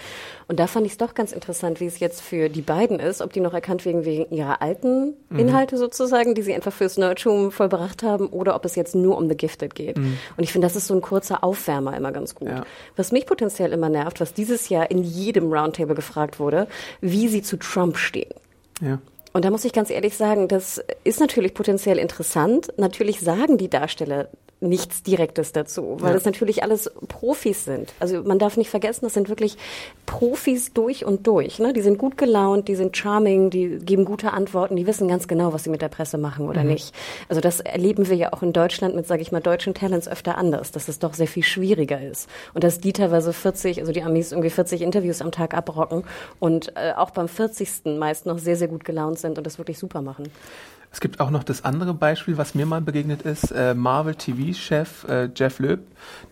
[0.50, 3.22] Und da fand ich es doch ganz interessant, wie es jetzt für die beiden ist,
[3.22, 5.39] ob die noch erkannt werden wegen ihrer alten mhm.
[5.39, 9.30] Inhalte sozusagen, die sie einfach fürs Nerdtum vollbracht haben, oder ob es jetzt nur um
[9.30, 9.98] The Gifted geht.
[9.98, 10.18] Mhm.
[10.36, 12.50] Und ich finde, das ist so ein kurzer Aufwärmer immer ganz gut.
[12.50, 12.63] Ja.
[12.98, 16.68] Was mich potenziell immer nervt, was dieses Jahr in jedem Roundtable gefragt wurde,
[17.00, 18.34] wie sie zu Trump stehen.
[18.81, 18.99] Ja.
[19.34, 22.71] Und da muss ich ganz ehrlich sagen, das ist natürlich potenziell interessant.
[22.77, 24.29] Natürlich sagen die Darsteller
[24.62, 26.13] nichts Direktes dazu, weil ja.
[26.13, 27.94] das natürlich alles Profis sind.
[28.00, 29.58] Also man darf nicht vergessen, das sind wirklich
[30.06, 31.60] Profis durch und durch.
[31.60, 31.74] Ne?
[31.74, 35.52] Die sind gut gelaunt, die sind charming, die geben gute Antworten, die wissen ganz genau,
[35.52, 36.70] was sie mit der Presse machen oder mhm.
[36.70, 36.96] nicht.
[37.28, 40.38] Also das erleben wir ja auch in Deutschland mit, sage ich mal, deutschen Talents öfter
[40.38, 42.30] anders, dass es doch sehr viel schwieriger ist.
[42.54, 46.04] Und dass die teilweise 40, also die Amis irgendwie 40 Interviews am Tag abrocken
[46.39, 47.98] und äh, auch beim 40.
[47.98, 50.32] meist noch sehr, sehr gut gelaunt sind und das wirklich super machen.
[50.95, 53.51] Es gibt auch noch das andere Beispiel, was mir mal begegnet ist.
[53.51, 55.81] Äh, Marvel TV-Chef äh, Jeff Loeb,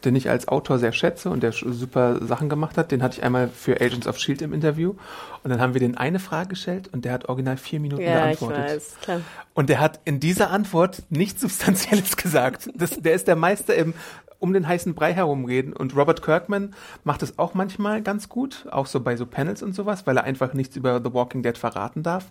[0.06, 2.90] den ich als Autor sehr schätze und der super Sachen gemacht hat.
[2.90, 4.96] Den hatte ich einmal für Agents of Shield im Interview.
[5.44, 8.28] Und dann haben wir den eine Frage gestellt und der hat original vier Minuten ja,
[8.28, 8.64] geantwortet.
[8.68, 9.22] Ich weiß, klar.
[9.54, 12.70] Und der hat in dieser Antwort nichts Substanzielles gesagt.
[12.74, 13.94] Das, der ist der Meister im
[14.40, 15.72] um den heißen Brei herumreden.
[15.72, 16.74] Und Robert Kirkman
[17.06, 20.26] macht es auch manchmal ganz gut, auch so bei so Panels und sowas, weil er
[20.26, 22.26] einfach nichts über The Walking Dead verraten darf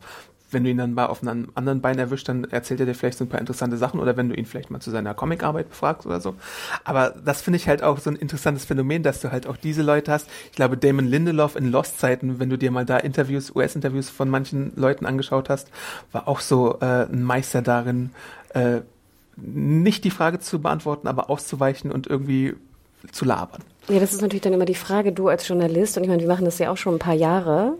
[0.52, 3.18] wenn du ihn dann mal auf einem anderen Bein erwischt, dann erzählt er dir vielleicht
[3.18, 6.06] so ein paar interessante Sachen oder wenn du ihn vielleicht mal zu seiner Comicarbeit befragst
[6.06, 6.34] oder so.
[6.84, 9.82] Aber das finde ich halt auch so ein interessantes Phänomen, dass du halt auch diese
[9.82, 10.28] Leute hast.
[10.50, 14.72] Ich glaube, Damon Lindelof in Lost-Zeiten, wenn du dir mal da Interviews, US-Interviews von manchen
[14.76, 15.70] Leuten angeschaut hast,
[16.12, 18.10] war auch so äh, ein Meister darin,
[18.50, 18.80] äh,
[19.36, 22.54] nicht die Frage zu beantworten, aber auszuweichen und irgendwie
[23.10, 23.62] zu labern.
[23.88, 26.28] Ja, das ist natürlich dann immer die Frage, du als Journalist, und ich meine, wir
[26.28, 27.74] machen das ja auch schon ein paar Jahre,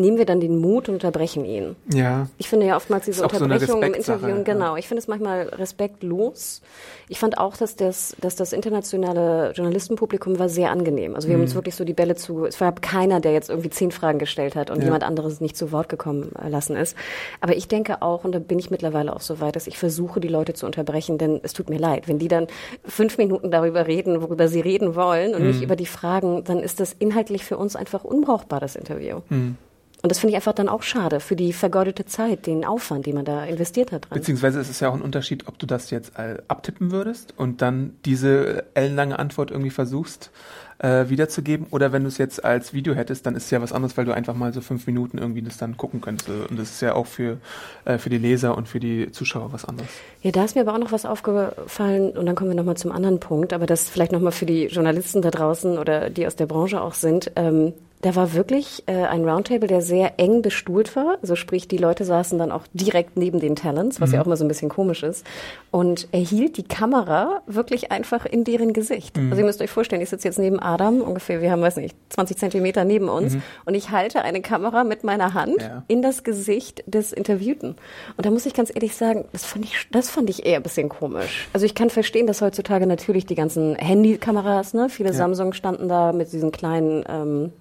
[0.00, 1.76] nehmen wir dann den Mut und unterbrechen ihn.
[1.92, 2.28] Ja.
[2.38, 6.62] Ich finde ja oftmals diese Unterbrechung so im Interview, genau, ich finde es manchmal respektlos.
[7.08, 11.14] Ich fand auch, dass das, dass das internationale Journalistenpublikum war sehr angenehm.
[11.14, 11.40] Also wir mhm.
[11.40, 14.18] haben uns wirklich so die Bälle zu, es war keiner, der jetzt irgendwie zehn Fragen
[14.18, 14.84] gestellt hat und ja.
[14.84, 16.96] jemand anderes nicht zu Wort gekommen lassen ist.
[17.40, 20.20] Aber ich denke auch, und da bin ich mittlerweile auch so weit, dass ich versuche,
[20.20, 22.46] die Leute zu unterbrechen, denn es tut mir leid, wenn die dann
[22.84, 25.48] fünf Minuten darüber reden, worüber sie reden wollen und mhm.
[25.48, 29.20] nicht über die Fragen, dann ist das inhaltlich für uns einfach unbrauchbar, das Interview.
[29.28, 29.56] Mhm.
[30.02, 33.16] Und das finde ich einfach dann auch schade für die vergeudete Zeit, den Aufwand, den
[33.16, 34.08] man da investiert hat.
[34.08, 34.18] Dran.
[34.18, 37.60] Beziehungsweise ist es ja auch ein Unterschied, ob du das jetzt äh, abtippen würdest und
[37.60, 40.30] dann diese ellenlange Antwort irgendwie versuchst
[40.78, 43.72] äh, wiederzugeben oder wenn du es jetzt als Video hättest, dann ist es ja was
[43.72, 46.30] anderes, weil du einfach mal so fünf Minuten irgendwie das dann gucken könntest.
[46.30, 47.38] Und das ist ja auch für,
[47.84, 49.90] äh, für die Leser und für die Zuschauer was anderes.
[50.22, 52.92] Ja, da ist mir aber auch noch was aufgefallen und dann kommen wir nochmal zum
[52.92, 56.46] anderen Punkt, aber das vielleicht nochmal für die Journalisten da draußen oder die aus der
[56.46, 57.32] Branche auch sind.
[57.36, 61.18] Ähm, da war wirklich äh, ein Roundtable, der sehr eng bestuhlt war.
[61.20, 64.14] Also sprich, die Leute saßen dann auch direkt neben den Talents, was mhm.
[64.14, 65.26] ja auch mal so ein bisschen komisch ist.
[65.70, 69.18] Und er hielt die Kamera wirklich einfach in deren Gesicht.
[69.18, 69.30] Mhm.
[69.30, 71.94] Also ihr müsst euch vorstellen, ich sitze jetzt neben Adam, ungefähr, wir haben, weiß nicht,
[72.08, 73.34] 20 Zentimeter neben uns.
[73.34, 73.42] Mhm.
[73.66, 75.84] Und ich halte eine Kamera mit meiner Hand ja.
[75.86, 77.76] in das Gesicht des Interviewten.
[78.16, 80.62] Und da muss ich ganz ehrlich sagen, das fand ich, das fand ich eher ein
[80.62, 81.48] bisschen komisch.
[81.52, 85.14] Also ich kann verstehen, dass heutzutage natürlich die ganzen Handykameras, ne, viele ja.
[85.14, 87.52] Samsung standen da mit diesen kleinen, ähm,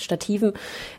[0.00, 0.52] Stativen.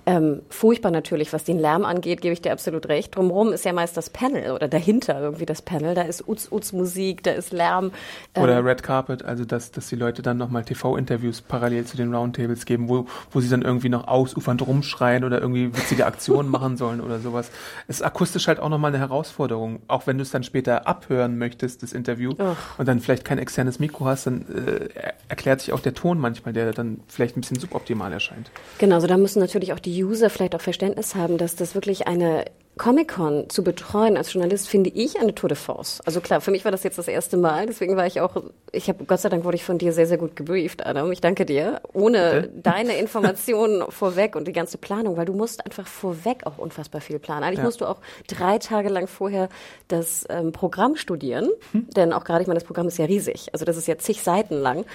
[0.06, 3.15] Ähm, furchtbar natürlich, was den Lärm angeht, gebe ich dir absolut recht.
[3.15, 5.95] Drumherum ist ja meist das Panel oder dahinter irgendwie das Panel.
[5.95, 7.91] Da ist Uz-Uz-Musik, da ist Lärm.
[8.36, 12.13] Ähm oder Red Carpet, also dass, dass die Leute dann nochmal TV-Interviews parallel zu den
[12.13, 16.77] Roundtables geben, wo, wo sie dann irgendwie noch ausufernd rumschreien oder irgendwie witzige Aktionen machen
[16.77, 17.51] sollen oder sowas.
[17.88, 19.82] Es ist akustisch halt auch nochmal eine Herausforderung.
[19.88, 22.56] Auch wenn du es dann später abhören möchtest, das Interview, oh.
[22.77, 24.89] und dann vielleicht kein externes Mikro hast, dann äh,
[25.27, 28.51] erklärt sich auch der Ton manchmal, der dann vielleicht ein bisschen suboptimal erscheint.
[28.83, 32.05] Genau, also da müssen natürlich auch die User vielleicht auch Verständnis haben, dass das wirklich
[32.05, 32.43] eine
[32.77, 36.01] Comic-Con zu betreuen als Journalist finde ich eine Tour de Force.
[36.05, 38.89] Also klar, für mich war das jetzt das erste Mal, deswegen war ich auch, ich
[38.89, 41.12] habe Gott sei Dank wurde ich von dir sehr, sehr gut gebrieft, Adam.
[41.12, 41.81] Ich danke dir.
[41.93, 42.62] Ohne Bitte?
[42.63, 47.19] deine Informationen vorweg und die ganze Planung, weil du musst einfach vorweg auch unfassbar viel
[47.19, 47.43] planen.
[47.43, 47.65] Eigentlich ja.
[47.65, 49.49] musst du auch drei Tage lang vorher
[49.88, 51.88] das ähm, Programm studieren, hm.
[51.95, 53.49] denn auch gerade, ich meine, das Programm ist ja riesig.
[53.53, 54.86] Also das ist ja zig Seiten lang,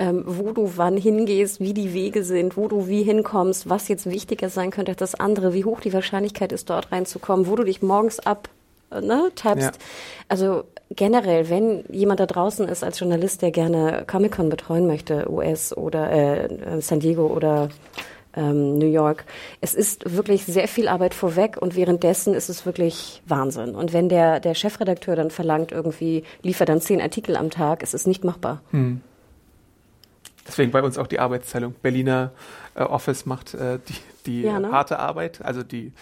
[0.00, 4.10] ähm, wo du wann hingehst, wie die Wege sind, wo du wie hinkommst, was jetzt
[4.10, 7.56] wichtiger sein könnte als das andere, wie hoch die Wahrscheinlichkeit ist, dort reinzukommen kommen, wo
[7.56, 8.48] du dich morgens ab
[8.90, 9.74] äh, ne, tappst.
[9.76, 9.86] Ja.
[10.28, 15.76] Also generell, wenn jemand da draußen ist als Journalist, der gerne Comic-Con betreuen möchte, US
[15.76, 17.68] oder äh, San Diego oder
[18.34, 19.26] ähm, New York.
[19.60, 23.74] Es ist wirklich sehr viel Arbeit vorweg und währenddessen ist es wirklich Wahnsinn.
[23.74, 27.92] Und wenn der, der Chefredakteur dann verlangt, irgendwie liefert dann zehn Artikel am Tag, ist
[27.92, 28.62] es nicht machbar.
[28.70, 29.02] Hm.
[30.46, 31.74] Deswegen bei uns auch die Arbeitsteilung.
[31.82, 32.32] Berliner
[32.74, 34.72] äh, Office macht äh, die, die ja, ne?
[34.72, 35.92] harte Arbeit, also die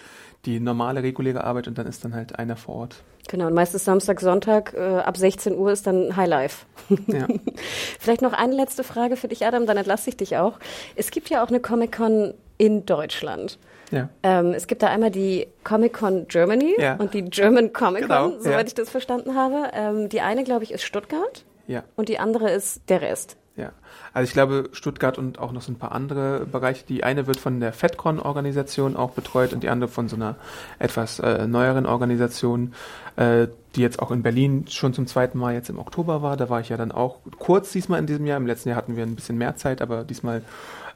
[0.46, 3.02] die normale, reguläre Arbeit und dann ist dann halt einer vor Ort.
[3.28, 6.64] Genau, und meistens Samstag, Sonntag äh, ab 16 Uhr ist dann Highlife.
[7.09, 7.26] Ja.
[7.98, 10.59] Vielleicht noch eine letzte Frage für dich, Adam, dann entlasse ich dich auch.
[10.94, 13.59] Es gibt ja auch eine Comic-Con in Deutschland.
[13.90, 14.09] Ja.
[14.22, 16.96] Ähm, es gibt da einmal die Comic-Con Germany ja.
[16.96, 19.70] und die German Comic-Con, genau, soweit ich das verstanden habe.
[19.72, 21.85] Ähm, die eine, glaube ich, ist Stuttgart ja.
[21.96, 23.37] und die andere ist der Rest.
[23.56, 23.72] Ja,
[24.16, 26.87] also ich glaube Stuttgart und auch noch so ein paar andere Bereiche.
[26.87, 30.37] Die eine wird von der FedCon-Organisation auch betreut und die andere von so einer
[30.79, 32.72] etwas äh, neueren Organisation,
[33.16, 36.38] äh, die jetzt auch in Berlin schon zum zweiten Mal jetzt im Oktober war.
[36.38, 38.38] Da war ich ja dann auch kurz diesmal in diesem Jahr.
[38.38, 40.40] Im letzten Jahr hatten wir ein bisschen mehr Zeit, aber diesmal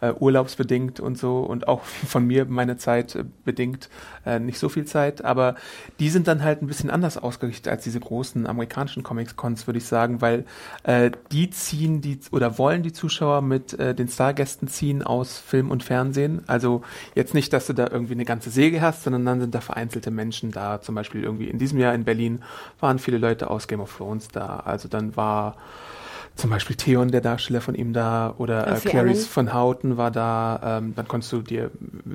[0.01, 3.89] äh, urlaubsbedingt und so und auch von mir meine Zeit äh, bedingt
[4.27, 5.55] äh, nicht so viel Zeit, aber
[5.99, 9.87] die sind dann halt ein bisschen anders ausgerichtet als diese großen amerikanischen Comics-Cons, würde ich
[9.87, 10.45] sagen, weil
[10.83, 15.71] äh, die ziehen die oder wollen die Zuschauer mit äh, den Stargästen ziehen aus Film
[15.71, 16.43] und Fernsehen.
[16.47, 16.83] Also
[17.15, 20.11] jetzt nicht, dass du da irgendwie eine ganze Säge hast, sondern dann sind da vereinzelte
[20.11, 20.81] Menschen da.
[20.81, 22.43] Zum Beispiel irgendwie in diesem Jahr in Berlin
[22.81, 24.61] waren viele Leute aus Game of Thrones da.
[24.61, 25.57] Also dann war
[26.37, 30.79] zum Beispiel Theon, der Darsteller von ihm da, oder äh, Clarice von Houten war da.
[30.79, 31.71] Ähm, dann konntest du dir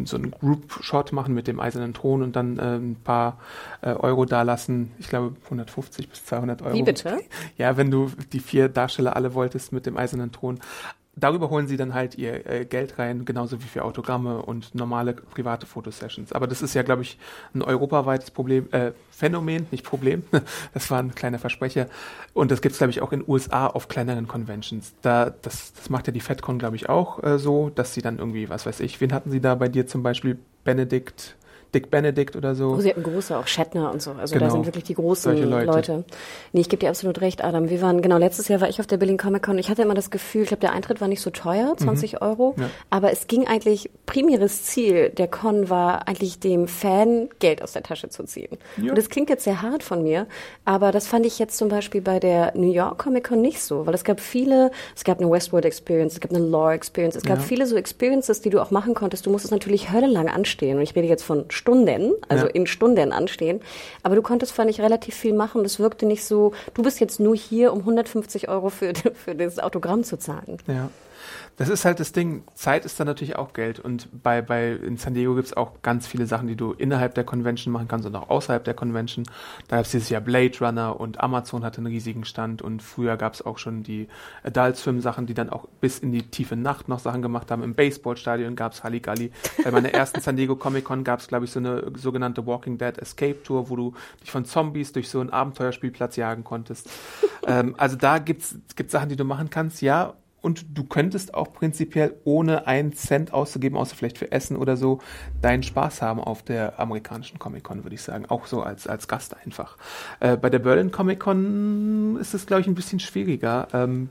[0.05, 3.39] so einen Group-Shot machen mit dem eisernen Thron und dann äh, ein paar
[3.81, 4.91] äh, Euro dalassen.
[4.99, 6.73] Ich glaube 150 bis 200 Euro.
[6.73, 7.19] Wie bitte?
[7.57, 10.59] Ja, wenn du die vier Darsteller alle wolltest mit dem eisernen Thron
[11.15, 15.13] darüber holen sie dann halt ihr äh, Geld rein, genauso wie für Autogramme und normale
[15.13, 16.33] private Fotosessions.
[16.33, 17.17] Aber das ist ja, glaube ich,
[17.53, 20.23] ein europaweites Problem, äh, Phänomen, nicht Problem.
[20.73, 21.87] Das war ein kleiner Versprecher.
[22.33, 24.93] Und das gibt es, glaube ich, auch in USA auf kleineren Conventions.
[25.01, 28.19] Da, das, das macht ja die FedCon, glaube ich, auch äh, so, dass sie dann
[28.19, 30.37] irgendwie, was weiß ich, wen hatten sie da bei dir zum Beispiel?
[30.63, 31.35] Benedikt
[31.75, 32.69] Dick Benedict oder so.
[32.69, 34.11] Oh, sie hatten große, auch Shatner und so.
[34.11, 34.45] Also genau.
[34.45, 35.65] da sind wirklich die großen Leute.
[35.65, 36.03] Leute.
[36.53, 37.69] Nee, ich gebe dir absolut recht, Adam.
[37.69, 39.59] Wir waren, genau, letztes Jahr war ich auf der Berlin Comic Con.
[39.59, 42.17] Ich hatte immer das Gefühl, ich glaube, der Eintritt war nicht so teuer, 20 mhm.
[42.21, 42.55] Euro.
[42.57, 42.69] Ja.
[42.89, 47.83] Aber es ging eigentlich, primäres Ziel der Con war eigentlich dem Fan Geld aus der
[47.83, 48.57] Tasche zu ziehen.
[48.77, 48.89] Ja.
[48.89, 50.27] Und das klingt jetzt sehr hart von mir,
[50.63, 53.85] aber das fand ich jetzt zum Beispiel bei der New York Comic Con nicht so,
[53.85, 57.23] weil es gab viele, es gab eine Westworld Experience, es gab eine Lore Experience, es
[57.23, 57.43] gab ja.
[57.43, 59.25] viele so Experiences, die du auch machen konntest.
[59.25, 60.77] Du musstest natürlich höllenlang anstehen.
[60.77, 62.51] Und ich rede jetzt von Stunden, also ja.
[62.51, 63.59] in Stunden anstehen.
[64.03, 65.63] Aber du konntest, fand ich, relativ viel machen.
[65.63, 69.57] Das wirkte nicht so, du bist jetzt nur hier, um 150 Euro für, für das
[69.57, 70.59] Autogramm zu zahlen.
[70.67, 70.91] Ja.
[71.57, 73.79] Das ist halt das Ding, Zeit ist dann natürlich auch Geld.
[73.79, 77.15] Und bei, bei in San Diego gibt es auch ganz viele Sachen, die du innerhalb
[77.15, 79.25] der Convention machen kannst und auch außerhalb der Convention.
[79.69, 83.15] Da gab es dieses Jahr Blade Runner und Amazon hatte einen riesigen Stand und früher
[83.15, 84.09] gab es auch schon die
[84.43, 87.63] Adult Swim Sachen, die dann auch bis in die tiefe Nacht noch Sachen gemacht haben.
[87.63, 89.31] Im Baseballstadion gab es Halligalli.
[89.63, 92.77] Bei meiner ersten San Diego Comic Con gab es, glaube ich, so eine sogenannte Walking
[92.77, 96.89] Dead Escape Tour, wo du dich von Zombies durch so einen Abenteuerspielplatz jagen konntest.
[97.47, 100.13] ähm, also da gibt's gibt Sachen, die du machen kannst, ja
[100.45, 104.99] und du könntest auch prinzipiell ohne einen Cent auszugeben, außer vielleicht für Essen oder so,
[105.41, 108.27] deinen Spaß haben auf der amerikanischen Comic-Con, würde ich sagen.
[108.27, 109.75] Auch so als, als Gast einfach.
[110.19, 113.69] Äh, bei der Berlin Comic-Con ist es, glaube ich, ein bisschen schwieriger.
[113.73, 114.09] Ähm,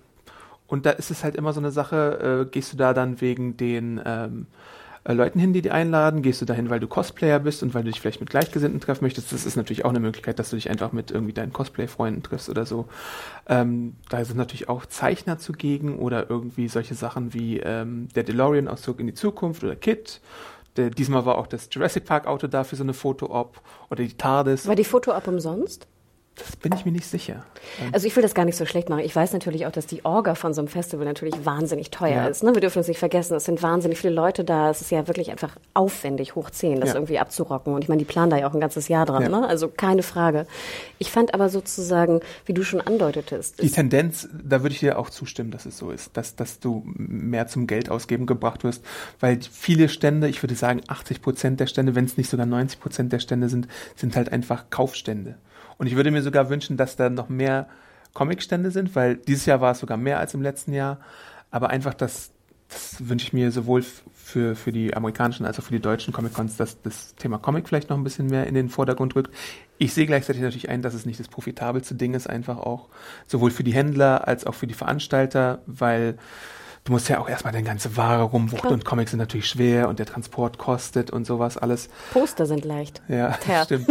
[0.66, 3.56] und da ist es halt immer so eine Sache, äh, gehst du da dann wegen
[3.56, 4.48] den ähm,
[5.04, 6.22] äh, Leuten hin, die die einladen?
[6.22, 9.04] Gehst du dahin, weil du Cosplayer bist und weil du dich vielleicht mit Gleichgesinnten treffen
[9.04, 9.32] möchtest?
[9.32, 12.48] Das ist natürlich auch eine Möglichkeit, dass du dich einfach mit irgendwie deinen Cosplay-Freunden triffst
[12.48, 12.86] oder so.
[13.48, 18.68] Ähm, da sind natürlich auch Zeichner zugegen oder irgendwie solche Sachen wie ähm, der DeLorean
[18.68, 20.20] aus Zurück in die Zukunft oder Kit.
[20.76, 24.66] Diesmal war auch das Jurassic Park Auto da für so eine Foto-Op oder die TARDIS.
[24.66, 25.86] War die Foto-Op umsonst?
[26.36, 27.44] Das bin ich mir nicht sicher.
[27.92, 29.04] Also ich will das gar nicht so schlecht machen.
[29.04, 32.26] Ich weiß natürlich auch, dass die Orga von so einem Festival natürlich wahnsinnig teuer ja.
[32.26, 32.42] ist.
[32.42, 32.52] Ne?
[32.54, 34.70] Wir dürfen uns nicht vergessen, es sind wahnsinnig viele Leute da.
[34.70, 36.94] Es ist ja wirklich einfach aufwendig, hoch 10, das ja.
[36.96, 37.72] irgendwie abzurocken.
[37.72, 39.22] Und ich meine, die planen da ja auch ein ganzes Jahr dran.
[39.22, 39.28] Ja.
[39.28, 39.46] Ne?
[39.46, 40.46] Also keine Frage.
[40.98, 43.62] Ich fand aber sozusagen, wie du schon andeutetest.
[43.62, 46.82] Die Tendenz, da würde ich dir auch zustimmen, dass es so ist, dass, dass du
[46.84, 48.84] mehr zum Geld ausgeben gebracht wirst.
[49.20, 52.80] Weil viele Stände, ich würde sagen 80 Prozent der Stände, wenn es nicht sogar 90
[52.80, 55.36] Prozent der Stände sind, sind halt einfach Kaufstände.
[55.78, 57.66] Und ich würde mir sogar wünschen, dass da noch mehr
[58.12, 60.98] Comicstände sind, weil dieses Jahr war es sogar mehr als im letzten Jahr.
[61.50, 62.30] Aber einfach, das,
[62.68, 63.84] das wünsche ich mir sowohl
[64.24, 67.90] für, für die amerikanischen als auch für die deutschen Comic-Cons, dass das Thema Comic vielleicht
[67.90, 69.34] noch ein bisschen mehr in den Vordergrund rückt.
[69.78, 72.88] Ich sehe gleichzeitig natürlich ein, dass es nicht das profitabelste Ding ist, einfach auch
[73.26, 76.16] sowohl für die Händler als auch für die Veranstalter, weil
[76.84, 79.98] du musst ja auch erstmal deine ganze Ware rumwuchten und Comics sind natürlich schwer und
[79.98, 81.88] der Transport kostet und sowas alles.
[82.12, 83.02] Poster sind leicht.
[83.08, 83.64] Ja, ja.
[83.64, 83.88] stimmt.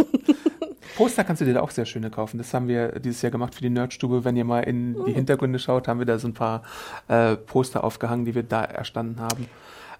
[0.96, 2.38] Poster kannst du dir da auch sehr schöne kaufen.
[2.38, 4.24] Das haben wir dieses Jahr gemacht für die Nerdstube.
[4.24, 5.14] Wenn ihr mal in die mhm.
[5.14, 6.62] Hintergründe schaut, haben wir da so ein paar
[7.08, 9.48] äh, Poster aufgehangen, die wir da erstanden haben.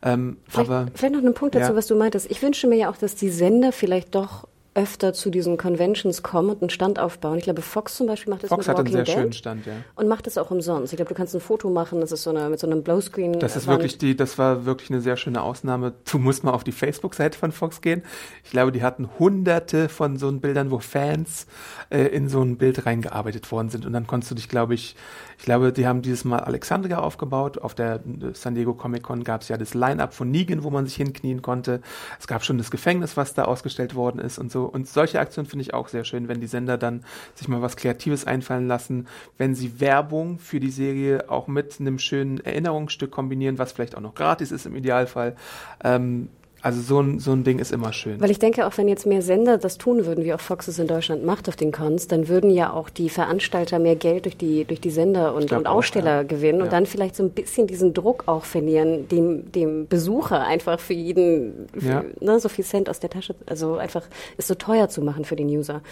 [0.02, 1.76] Ähm, vielleicht, aber, vielleicht noch einen Punkt dazu, ja.
[1.76, 2.30] was du meintest.
[2.30, 6.50] Ich wünsche mir ja auch, dass die Sender vielleicht doch öfter zu diesen Conventions kommen
[6.50, 7.38] und einen Stand aufbauen.
[7.38, 9.66] Ich glaube, Fox zum Beispiel macht das Fox mit hat einen sehr Dead schönen Stand,
[9.66, 9.72] ja.
[9.94, 10.92] Und macht das auch umsonst.
[10.92, 13.38] Ich glaube, du kannst ein Foto machen, das ist so eine, mit so einem Blowscreen.
[13.38, 15.94] Das ist wirklich die, das war wirklich eine sehr schöne Ausnahme.
[16.10, 18.02] Du musst mal auf die Facebook-Seite von Fox gehen.
[18.44, 21.46] Ich glaube, die hatten hunderte von so Bildern, wo Fans
[21.90, 23.86] äh, in so ein Bild reingearbeitet worden sind.
[23.86, 24.96] Und dann konntest du dich, glaube ich,
[25.38, 27.58] ich glaube, die haben dieses Mal Alexandria aufgebaut.
[27.58, 30.70] Auf der äh, San Diego Comic Con gab es ja das Line-Up von Negan, wo
[30.70, 31.80] man sich hinknien konnte.
[32.18, 34.63] Es gab schon das Gefängnis, was da ausgestellt worden ist und so.
[34.66, 37.76] Und solche Aktionen finde ich auch sehr schön, wenn die Sender dann sich mal was
[37.76, 39.06] Kreatives einfallen lassen,
[39.38, 44.00] wenn sie Werbung für die Serie auch mit einem schönen Erinnerungsstück kombinieren, was vielleicht auch
[44.00, 45.36] noch gratis ist im Idealfall.
[45.82, 46.28] Ähm,
[46.64, 48.18] also so ein, so ein Ding ist immer schön.
[48.22, 50.78] Weil ich denke, auch wenn jetzt mehr Sender das tun würden, wie auch Fox es
[50.78, 54.38] in Deutschland macht auf den Cons, dann würden ja auch die Veranstalter mehr Geld durch
[54.38, 56.22] die, durch die Sender und, und Aussteller auch, ja.
[56.22, 56.70] gewinnen und ja.
[56.70, 61.66] dann vielleicht so ein bisschen diesen Druck auch verlieren, dem, dem Besucher einfach für jeden,
[61.78, 62.04] für, ja.
[62.20, 64.06] ne, so viel Cent aus der Tasche, also einfach
[64.38, 65.82] es so teuer zu machen für den User.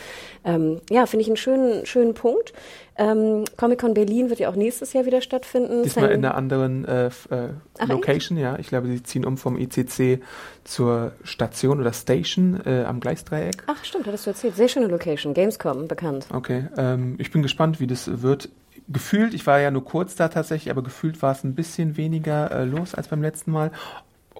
[0.43, 2.55] Ähm, ja, finde ich einen schönen, schönen Punkt.
[2.96, 5.83] Ähm, Comic-Con Berlin wird ja auch nächstes Jahr wieder stattfinden.
[5.83, 7.11] Diesmal in einer anderen äh, äh,
[7.78, 8.44] Ach, Location, echt?
[8.44, 8.59] ja.
[8.59, 10.22] Ich glaube, sie ziehen um vom ICC
[10.64, 13.62] zur Station oder Station äh, am Gleisdreieck.
[13.66, 14.57] Ach, stimmt, hattest du erzählt.
[14.57, 15.33] Sehr schöne Location.
[15.33, 16.26] Gamescom, bekannt.
[16.31, 18.50] Okay, ähm, ich bin gespannt, wie das wird.
[18.88, 22.50] Gefühlt, ich war ja nur kurz da tatsächlich, aber gefühlt war es ein bisschen weniger
[22.50, 23.70] äh, los als beim letzten Mal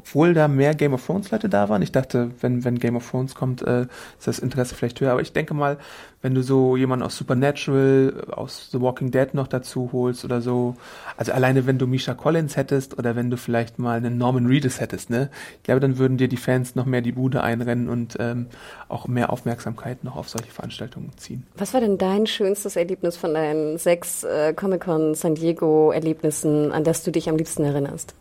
[0.02, 1.80] obwohl da mehr Game of Thrones Leute da waren.
[1.80, 3.82] Ich dachte, wenn, wenn Game of Thrones kommt, äh,
[4.18, 5.12] ist das Interesse vielleicht höher.
[5.12, 5.78] Aber ich denke mal,
[6.22, 10.74] wenn du so jemanden aus Supernatural, aus The Walking Dead noch dazu holst oder so,
[11.16, 14.80] also alleine wenn du Misha Collins hättest oder wenn du vielleicht mal einen Norman Reedus
[14.80, 18.16] hättest, ne, ich glaube, dann würden dir die Fans noch mehr die Bude einrennen und
[18.18, 18.46] ähm,
[18.88, 21.46] auch mehr Aufmerksamkeit noch auf solche Veranstaltungen ziehen.
[21.57, 26.82] Was war denn dein schönstes Erlebnis von deinen sechs äh, Comic-Con San Diego Erlebnissen, an
[26.82, 28.14] das du dich am liebsten erinnerst?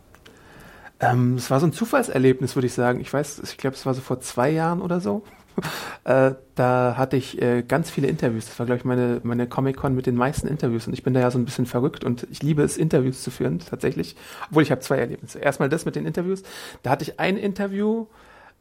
[1.02, 3.00] Ähm, es war so ein Zufallserlebnis, würde ich sagen.
[3.00, 5.24] Ich weiß, ich glaube, es war so vor zwei Jahren oder so.
[6.04, 8.46] äh, da hatte ich äh, ganz viele Interviews.
[8.46, 10.86] Das war, glaube ich, meine, meine Comic-Con mit den meisten Interviews.
[10.86, 13.30] Und ich bin da ja so ein bisschen verrückt und ich liebe es, Interviews zu
[13.30, 14.16] führen, tatsächlich.
[14.48, 15.40] Obwohl ich habe zwei Erlebnisse.
[15.40, 16.44] Erstmal das mit den Interviews.
[16.84, 18.06] Da hatte ich ein Interview,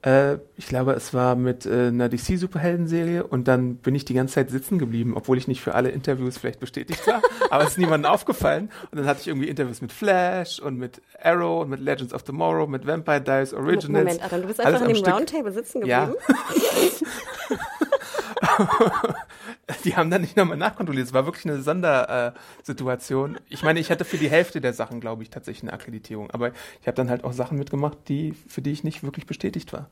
[0.04, 4.36] äh, ich glaube, es war mit äh, einer DC-Superhelden-Serie und dann bin ich die ganze
[4.36, 7.78] Zeit sitzen geblieben, obwohl ich nicht für alle Interviews vielleicht bestätigt war, aber es ist
[7.78, 8.72] niemandem aufgefallen.
[8.92, 12.24] Und dann hatte ich irgendwie Interviews mit Flash und mit Arrow und mit Legends of
[12.24, 14.06] Tomorrow, mit Vampire Diaries Originals.
[14.06, 16.16] Moment, Adam, du bist einfach in dem Roundtable sitzen geblieben?
[17.50, 17.58] Ja.
[19.84, 21.08] die haben dann nicht nochmal nachkontrolliert.
[21.08, 23.40] Es war wirklich eine Sondersituation.
[23.50, 26.32] Ich meine, ich hatte für die Hälfte der Sachen, glaube ich, tatsächlich eine Akkreditierung.
[26.32, 26.52] Aber
[26.82, 29.90] ich habe dann halt auch Sachen mitgemacht, die, für die ich nicht wirklich bestätigt war.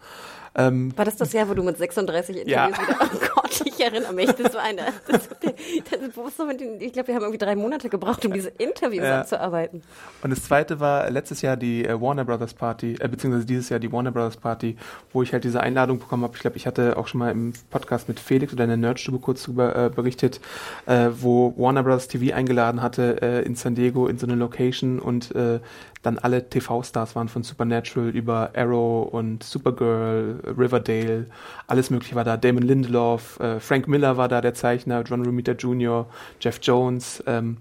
[0.55, 2.67] Ähm, war das das Jahr, wo du mit 36 Interviews ja.
[2.67, 7.37] wieder, ich erinnere mich, das war eine, das, das, das, ich glaube, wir haben irgendwie
[7.37, 9.21] drei Monate gebraucht, um diese Interviews ja.
[9.21, 9.81] abzuarbeiten.
[10.21, 13.79] Und das zweite war letztes Jahr die äh, Warner Brothers Party, äh, beziehungsweise dieses Jahr
[13.79, 14.77] die Warner Brothers Party,
[15.13, 16.35] wo ich halt diese Einladung bekommen habe.
[16.35, 19.19] Ich glaube, ich hatte auch schon mal im Podcast mit Felix oder in der Nerdstube
[19.19, 20.39] kurz drüber äh, berichtet,
[20.85, 24.99] äh, wo Warner Brothers TV eingeladen hatte äh, in San Diego in so eine Location
[24.99, 25.59] und äh,
[26.01, 31.25] dann alle TV-Stars waren von Supernatural über Arrow und Supergirl, Riverdale,
[31.67, 32.37] alles mögliche war da.
[32.37, 36.07] Damon Lindelof, äh, Frank Miller war da, der Zeichner, John Romita Jr.,
[36.39, 37.21] Jeff Jones.
[37.27, 37.57] Ähm,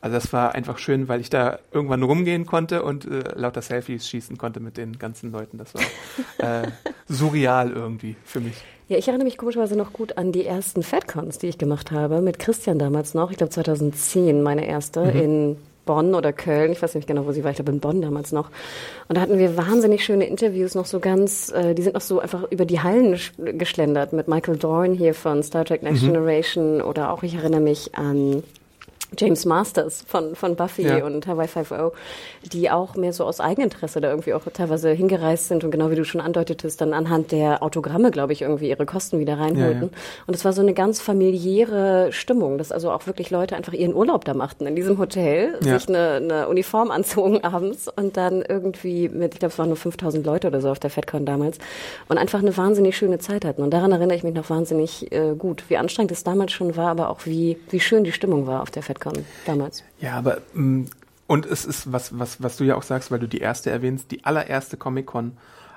[0.00, 4.08] also das war einfach schön, weil ich da irgendwann rumgehen konnte und äh, lauter Selfies
[4.08, 5.58] schießen konnte mit den ganzen Leuten.
[5.58, 6.68] Das war äh,
[7.08, 8.54] surreal irgendwie für mich.
[8.88, 12.22] Ja, ich erinnere mich komischerweise noch gut an die ersten FedCons, die ich gemacht habe,
[12.22, 13.30] mit Christian damals noch.
[13.30, 15.20] Ich glaube 2010 meine erste mhm.
[15.20, 18.02] in Bonn oder Köln, ich weiß nicht genau, wo sie war, ich glaube in Bonn
[18.02, 18.50] damals noch.
[19.08, 22.20] Und da hatten wir wahnsinnig schöne Interviews, noch so ganz, äh, die sind noch so
[22.20, 26.08] einfach über die Hallen geschlendert mit Michael Dorn hier von Star Trek Next mhm.
[26.08, 28.42] Generation oder auch, ich erinnere mich an
[29.18, 31.04] James Masters von, von Buffy ja.
[31.04, 31.92] und Hawaii 5.0,
[32.52, 35.96] die auch mehr so aus Eigeninteresse da irgendwie auch teilweise hingereist sind und genau wie
[35.96, 39.82] du schon andeutetest, dann anhand der Autogramme, glaube ich, irgendwie ihre Kosten wieder reinholten.
[39.82, 40.24] Ja, ja.
[40.26, 43.94] Und es war so eine ganz familiäre Stimmung, dass also auch wirklich Leute einfach ihren
[43.94, 49.08] Urlaub da machten in diesem Hotel, sich eine, eine Uniform anzogen abends und dann irgendwie
[49.08, 51.58] mit, ich glaube, es waren nur 5000 Leute oder so auf der FedCon damals
[52.08, 53.62] und einfach eine wahnsinnig schöne Zeit hatten.
[53.62, 56.90] Und daran erinnere ich mich noch wahnsinnig äh, gut, wie anstrengend es damals schon war,
[56.90, 58.99] aber auch wie, wie schön die Stimmung war auf der FedCon.
[59.00, 59.84] Comic-Con damals.
[60.00, 60.84] Ja, aber mm,
[61.26, 64.10] und es ist was, was, was du ja auch sagst, weil du die erste erwähnst,
[64.10, 65.36] die allererste Comic-Con,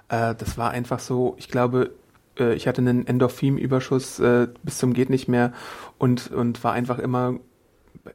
[0.09, 1.91] äh, das war einfach so, ich glaube,
[2.39, 5.53] äh, ich hatte einen Endorphin-Überschuss äh, bis zum geht nicht mehr
[5.97, 7.35] und, und war einfach immer,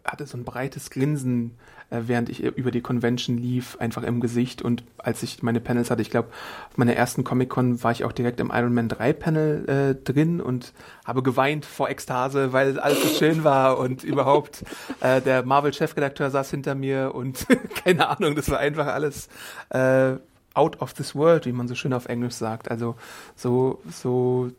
[0.04, 1.52] hatte so ein breites Grinsen
[1.90, 4.62] äh, während ich über die Convention lief, einfach im Gesicht.
[4.62, 6.28] Und als ich meine Panels hatte, ich glaube,
[6.70, 10.40] auf meiner ersten Comic-Con war ich auch direkt im Iron Man 3 Panel äh, drin
[10.40, 10.72] und
[11.04, 14.64] habe geweint vor Ekstase, weil alles so schön war und überhaupt
[15.00, 17.46] äh, der Marvel-Chefredakteur saß hinter mir und
[17.84, 19.28] keine Ahnung, das war einfach alles
[19.70, 20.16] äh,
[20.54, 22.70] out of this world, wie man so schön auf Englisch sagt.
[22.70, 22.96] Also
[23.36, 24.50] so, so,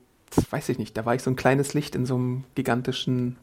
[0.49, 3.35] weiß ich nicht, da war ich so ein kleines Licht in so einem gigantischen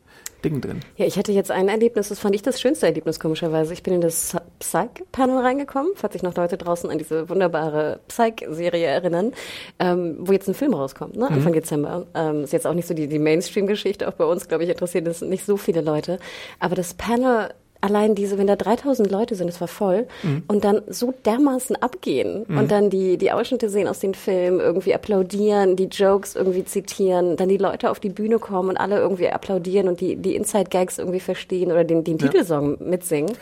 [0.45, 0.81] Ding drin.
[0.97, 3.73] Ja, ich hatte jetzt ein Erlebnis, das fand ich das schönste Erlebnis, komischerweise.
[3.73, 8.87] Ich bin in das Psych-Panel reingekommen, falls sich noch Leute draußen an diese wunderbare Psych-Serie
[8.87, 9.33] erinnern,
[9.79, 11.29] ähm, wo jetzt ein Film rauskommt, ne?
[11.29, 11.57] Anfang mhm.
[11.57, 12.07] Dezember.
[12.15, 15.07] Ähm, ist jetzt auch nicht so die, die Mainstream-Geschichte, auch bei uns, glaube ich, interessiert
[15.07, 16.19] das nicht so viele Leute.
[16.61, 17.51] Aber das Panel
[17.81, 20.45] allein diese, wenn da 3000 Leute sind, es war voll, mhm.
[20.49, 22.59] und dann so dermaßen abgehen mhm.
[22.59, 27.37] und dann die, die Ausschnitte sehen aus den Filmen, irgendwie applaudieren, die Jokes irgendwie zitieren,
[27.37, 30.99] dann die Leute auf die Bühne kommen und alle irgendwie applaudieren und die, die Inside-Gags
[30.99, 32.27] irgendwie verstehen oder den, den ja.
[32.27, 33.33] Titelsong mitsingen.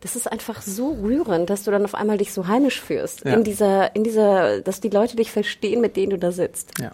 [0.00, 3.24] das ist einfach so rührend, dass du dann auf einmal dich so heimisch fühlst.
[3.24, 3.34] Ja.
[3.34, 6.72] In dieser, in dieser, dass die Leute dich verstehen, mit denen du da sitzt.
[6.80, 6.92] Ja.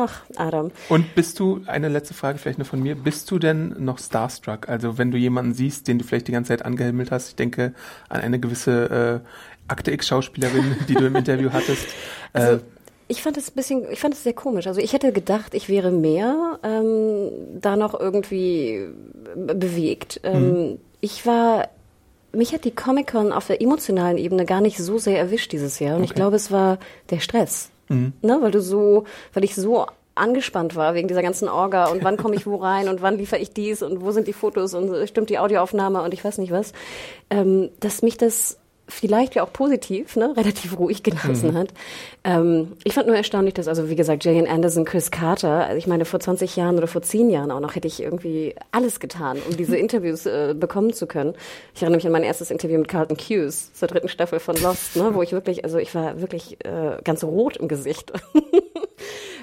[0.00, 0.70] Ach, Adam.
[0.88, 4.68] Und bist du, eine letzte Frage vielleicht nur von mir, bist du denn noch starstruck?
[4.68, 7.74] Also wenn du jemanden siehst, den du vielleicht die ganze Zeit angehimmelt hast, ich denke
[8.08, 9.28] an eine gewisse äh,
[9.66, 11.86] Akte X-Schauspielerin, die du im Interview hattest.
[12.32, 12.62] Äh, also,
[13.08, 14.68] ich fand es ein bisschen, ich fand es sehr komisch.
[14.68, 17.30] Also ich hätte gedacht, ich wäre mehr ähm,
[17.60, 18.86] da noch irgendwie
[19.34, 20.20] bewegt.
[20.22, 20.78] Ähm, mhm.
[21.00, 21.70] Ich war
[22.32, 25.96] mich hat die Comic-Con auf der emotionalen Ebene gar nicht so sehr erwischt dieses Jahr.
[25.96, 26.10] Und okay.
[26.10, 26.78] ich glaube, es war
[27.10, 27.70] der Stress.
[27.88, 28.12] Mhm.
[28.22, 29.86] Ne, weil du so, weil ich so
[30.18, 33.40] angespannt war wegen dieser ganzen Orga und wann komme ich wo rein und wann liefere
[33.40, 36.52] ich dies und wo sind die Fotos und stimmt die Audioaufnahme und ich weiß nicht
[36.52, 36.72] was,
[37.30, 38.57] ähm, dass mich das
[38.88, 41.56] vielleicht ja auch positiv, ne, relativ ruhig gelassen mhm.
[41.56, 41.68] hat.
[42.24, 45.86] Ähm, ich fand nur erstaunlich, dass, also wie gesagt, Gillian Anderson, Chris Carter, also ich
[45.86, 49.38] meine, vor 20 Jahren oder vor 10 Jahren auch noch hätte ich irgendwie alles getan,
[49.48, 51.34] um diese Interviews äh, bekommen zu können.
[51.74, 54.96] Ich erinnere mich an mein erstes Interview mit Carlton Hughes zur dritten Staffel von Lost,
[54.96, 58.12] ne, wo ich wirklich, also ich war wirklich äh, ganz rot im Gesicht.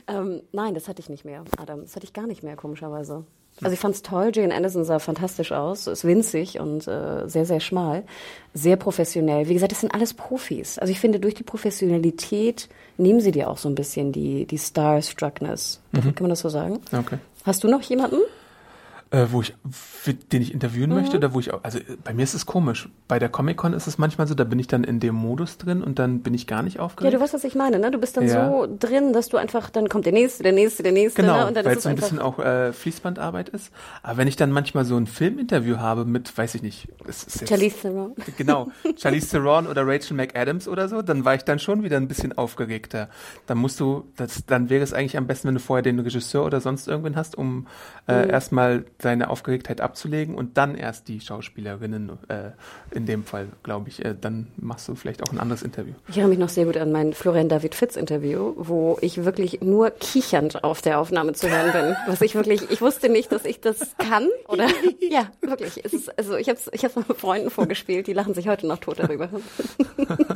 [0.08, 1.82] ähm, nein, das hatte ich nicht mehr, Adam.
[1.82, 3.26] Das hatte ich gar nicht mehr, komischerweise.
[3.62, 4.32] Also ich fand es toll.
[4.34, 8.04] Jane Anderson sah fantastisch aus, ist winzig und äh, sehr, sehr schmal,
[8.54, 9.48] sehr professionell.
[9.48, 10.78] Wie gesagt, das sind alles Profis.
[10.78, 14.58] Also ich finde, durch die Professionalität nehmen sie dir auch so ein bisschen die, die
[14.58, 15.82] Starstruckness.
[15.94, 16.02] Mhm.
[16.02, 16.82] Kann man das so sagen?
[16.92, 17.18] Okay.
[17.46, 18.18] Hast du noch jemanden?
[19.16, 19.54] Äh, wo ich,
[20.32, 20.98] den ich interviewen mhm.
[20.98, 22.90] möchte oder wo ich auch, also bei mir ist es komisch.
[23.08, 25.82] Bei der Comic-Con ist es manchmal so, da bin ich dann in dem Modus drin
[25.84, 27.14] und dann bin ich gar nicht aufgeregt.
[27.14, 27.92] Ja, du weißt, was ich meine, ne?
[27.92, 28.50] Du bist dann ja.
[28.50, 31.22] so drin, dass du einfach, dann kommt der nächste, der nächste, der nächste.
[31.22, 31.48] Genau, ne?
[31.48, 33.72] und dann weil es so ein bisschen auch äh, Fließbandarbeit ist.
[34.04, 37.40] Aber wenn ich dann manchmal so ein Filminterview habe mit, weiß ich nicht, es ist
[37.42, 38.16] jetzt, Charlize Theron.
[38.38, 42.10] Genau, Charlize Theron oder Rachel McAdams oder so, dann war ich dann schon wieder ein
[42.10, 43.08] bisschen aufgeregter.
[43.48, 46.44] Dann musst du, das, dann wäre es eigentlich am besten, wenn du vorher den Regisseur
[46.44, 47.68] oder sonst irgendwen hast, um
[48.08, 48.30] äh, mhm.
[48.30, 52.52] erstmal deine Aufgeregtheit abzulegen und dann erst die Schauspielerinnen, äh,
[52.92, 55.94] in dem Fall, glaube ich, äh, dann machst du vielleicht auch ein anderes Interview.
[56.08, 59.62] Ich erinnere mich noch sehr gut an mein Florian David Fitz Interview, wo ich wirklich
[59.62, 61.96] nur kichernd auf der Aufnahme zu hören bin.
[62.08, 64.68] Was ich wirklich, ich wusste nicht, dass ich das kann oder,
[65.00, 65.84] ja, wirklich.
[65.86, 68.66] Es ist, also ich habe es ich hab's mit Freunden vorgespielt, die lachen sich heute
[68.68, 69.30] noch tot darüber.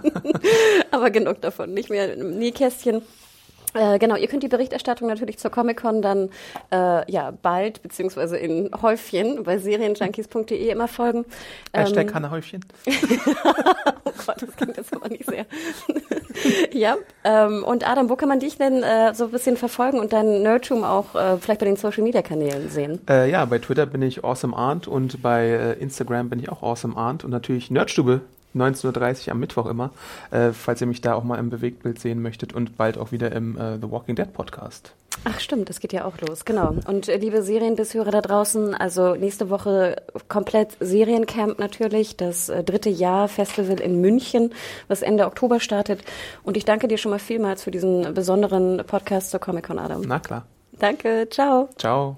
[0.91, 3.01] Aber genug davon, nicht mehr Nähkästchen.
[3.73, 6.29] Äh, genau, ihr könnt die Berichterstattung natürlich zur Comic-Con dann
[6.71, 11.25] äh, ja bald beziehungsweise in Häufchen bei serienjunkies.de immer folgen.
[11.73, 12.65] Hashtag ähm, Hanna Häufchen.
[14.05, 15.45] oh Gott, das klingt jetzt aber nicht sehr.
[16.71, 20.13] ja, ähm, und Adam, wo kann man dich denn äh, so ein bisschen verfolgen und
[20.13, 22.99] deinen Nerdtum auch äh, vielleicht bei den Social-Media-Kanälen sehen?
[23.07, 26.63] Äh, ja, bei Twitter bin ich Awesome Arndt und bei äh, Instagram bin ich auch
[26.63, 28.21] Awesome Arndt und natürlich Nerdstube
[28.55, 29.91] 19.30 Uhr am Mittwoch immer,
[30.31, 33.31] äh, falls ihr mich da auch mal im Bewegtbild sehen möchtet und bald auch wieder
[33.31, 34.93] im äh, The Walking Dead Podcast.
[35.25, 36.75] Ach stimmt, das geht ja auch los, genau.
[36.87, 39.97] Und äh, liebe Serienbishörer da draußen, also nächste Woche
[40.29, 44.53] komplett Seriencamp natürlich, das äh, dritte Jahr Festival in München,
[44.87, 46.01] was Ende Oktober startet.
[46.43, 50.01] Und ich danke dir schon mal vielmals für diesen besonderen Podcast zur Comic Con, Adam.
[50.01, 50.45] Na klar.
[50.79, 51.69] Danke, ciao.
[51.77, 52.17] Ciao.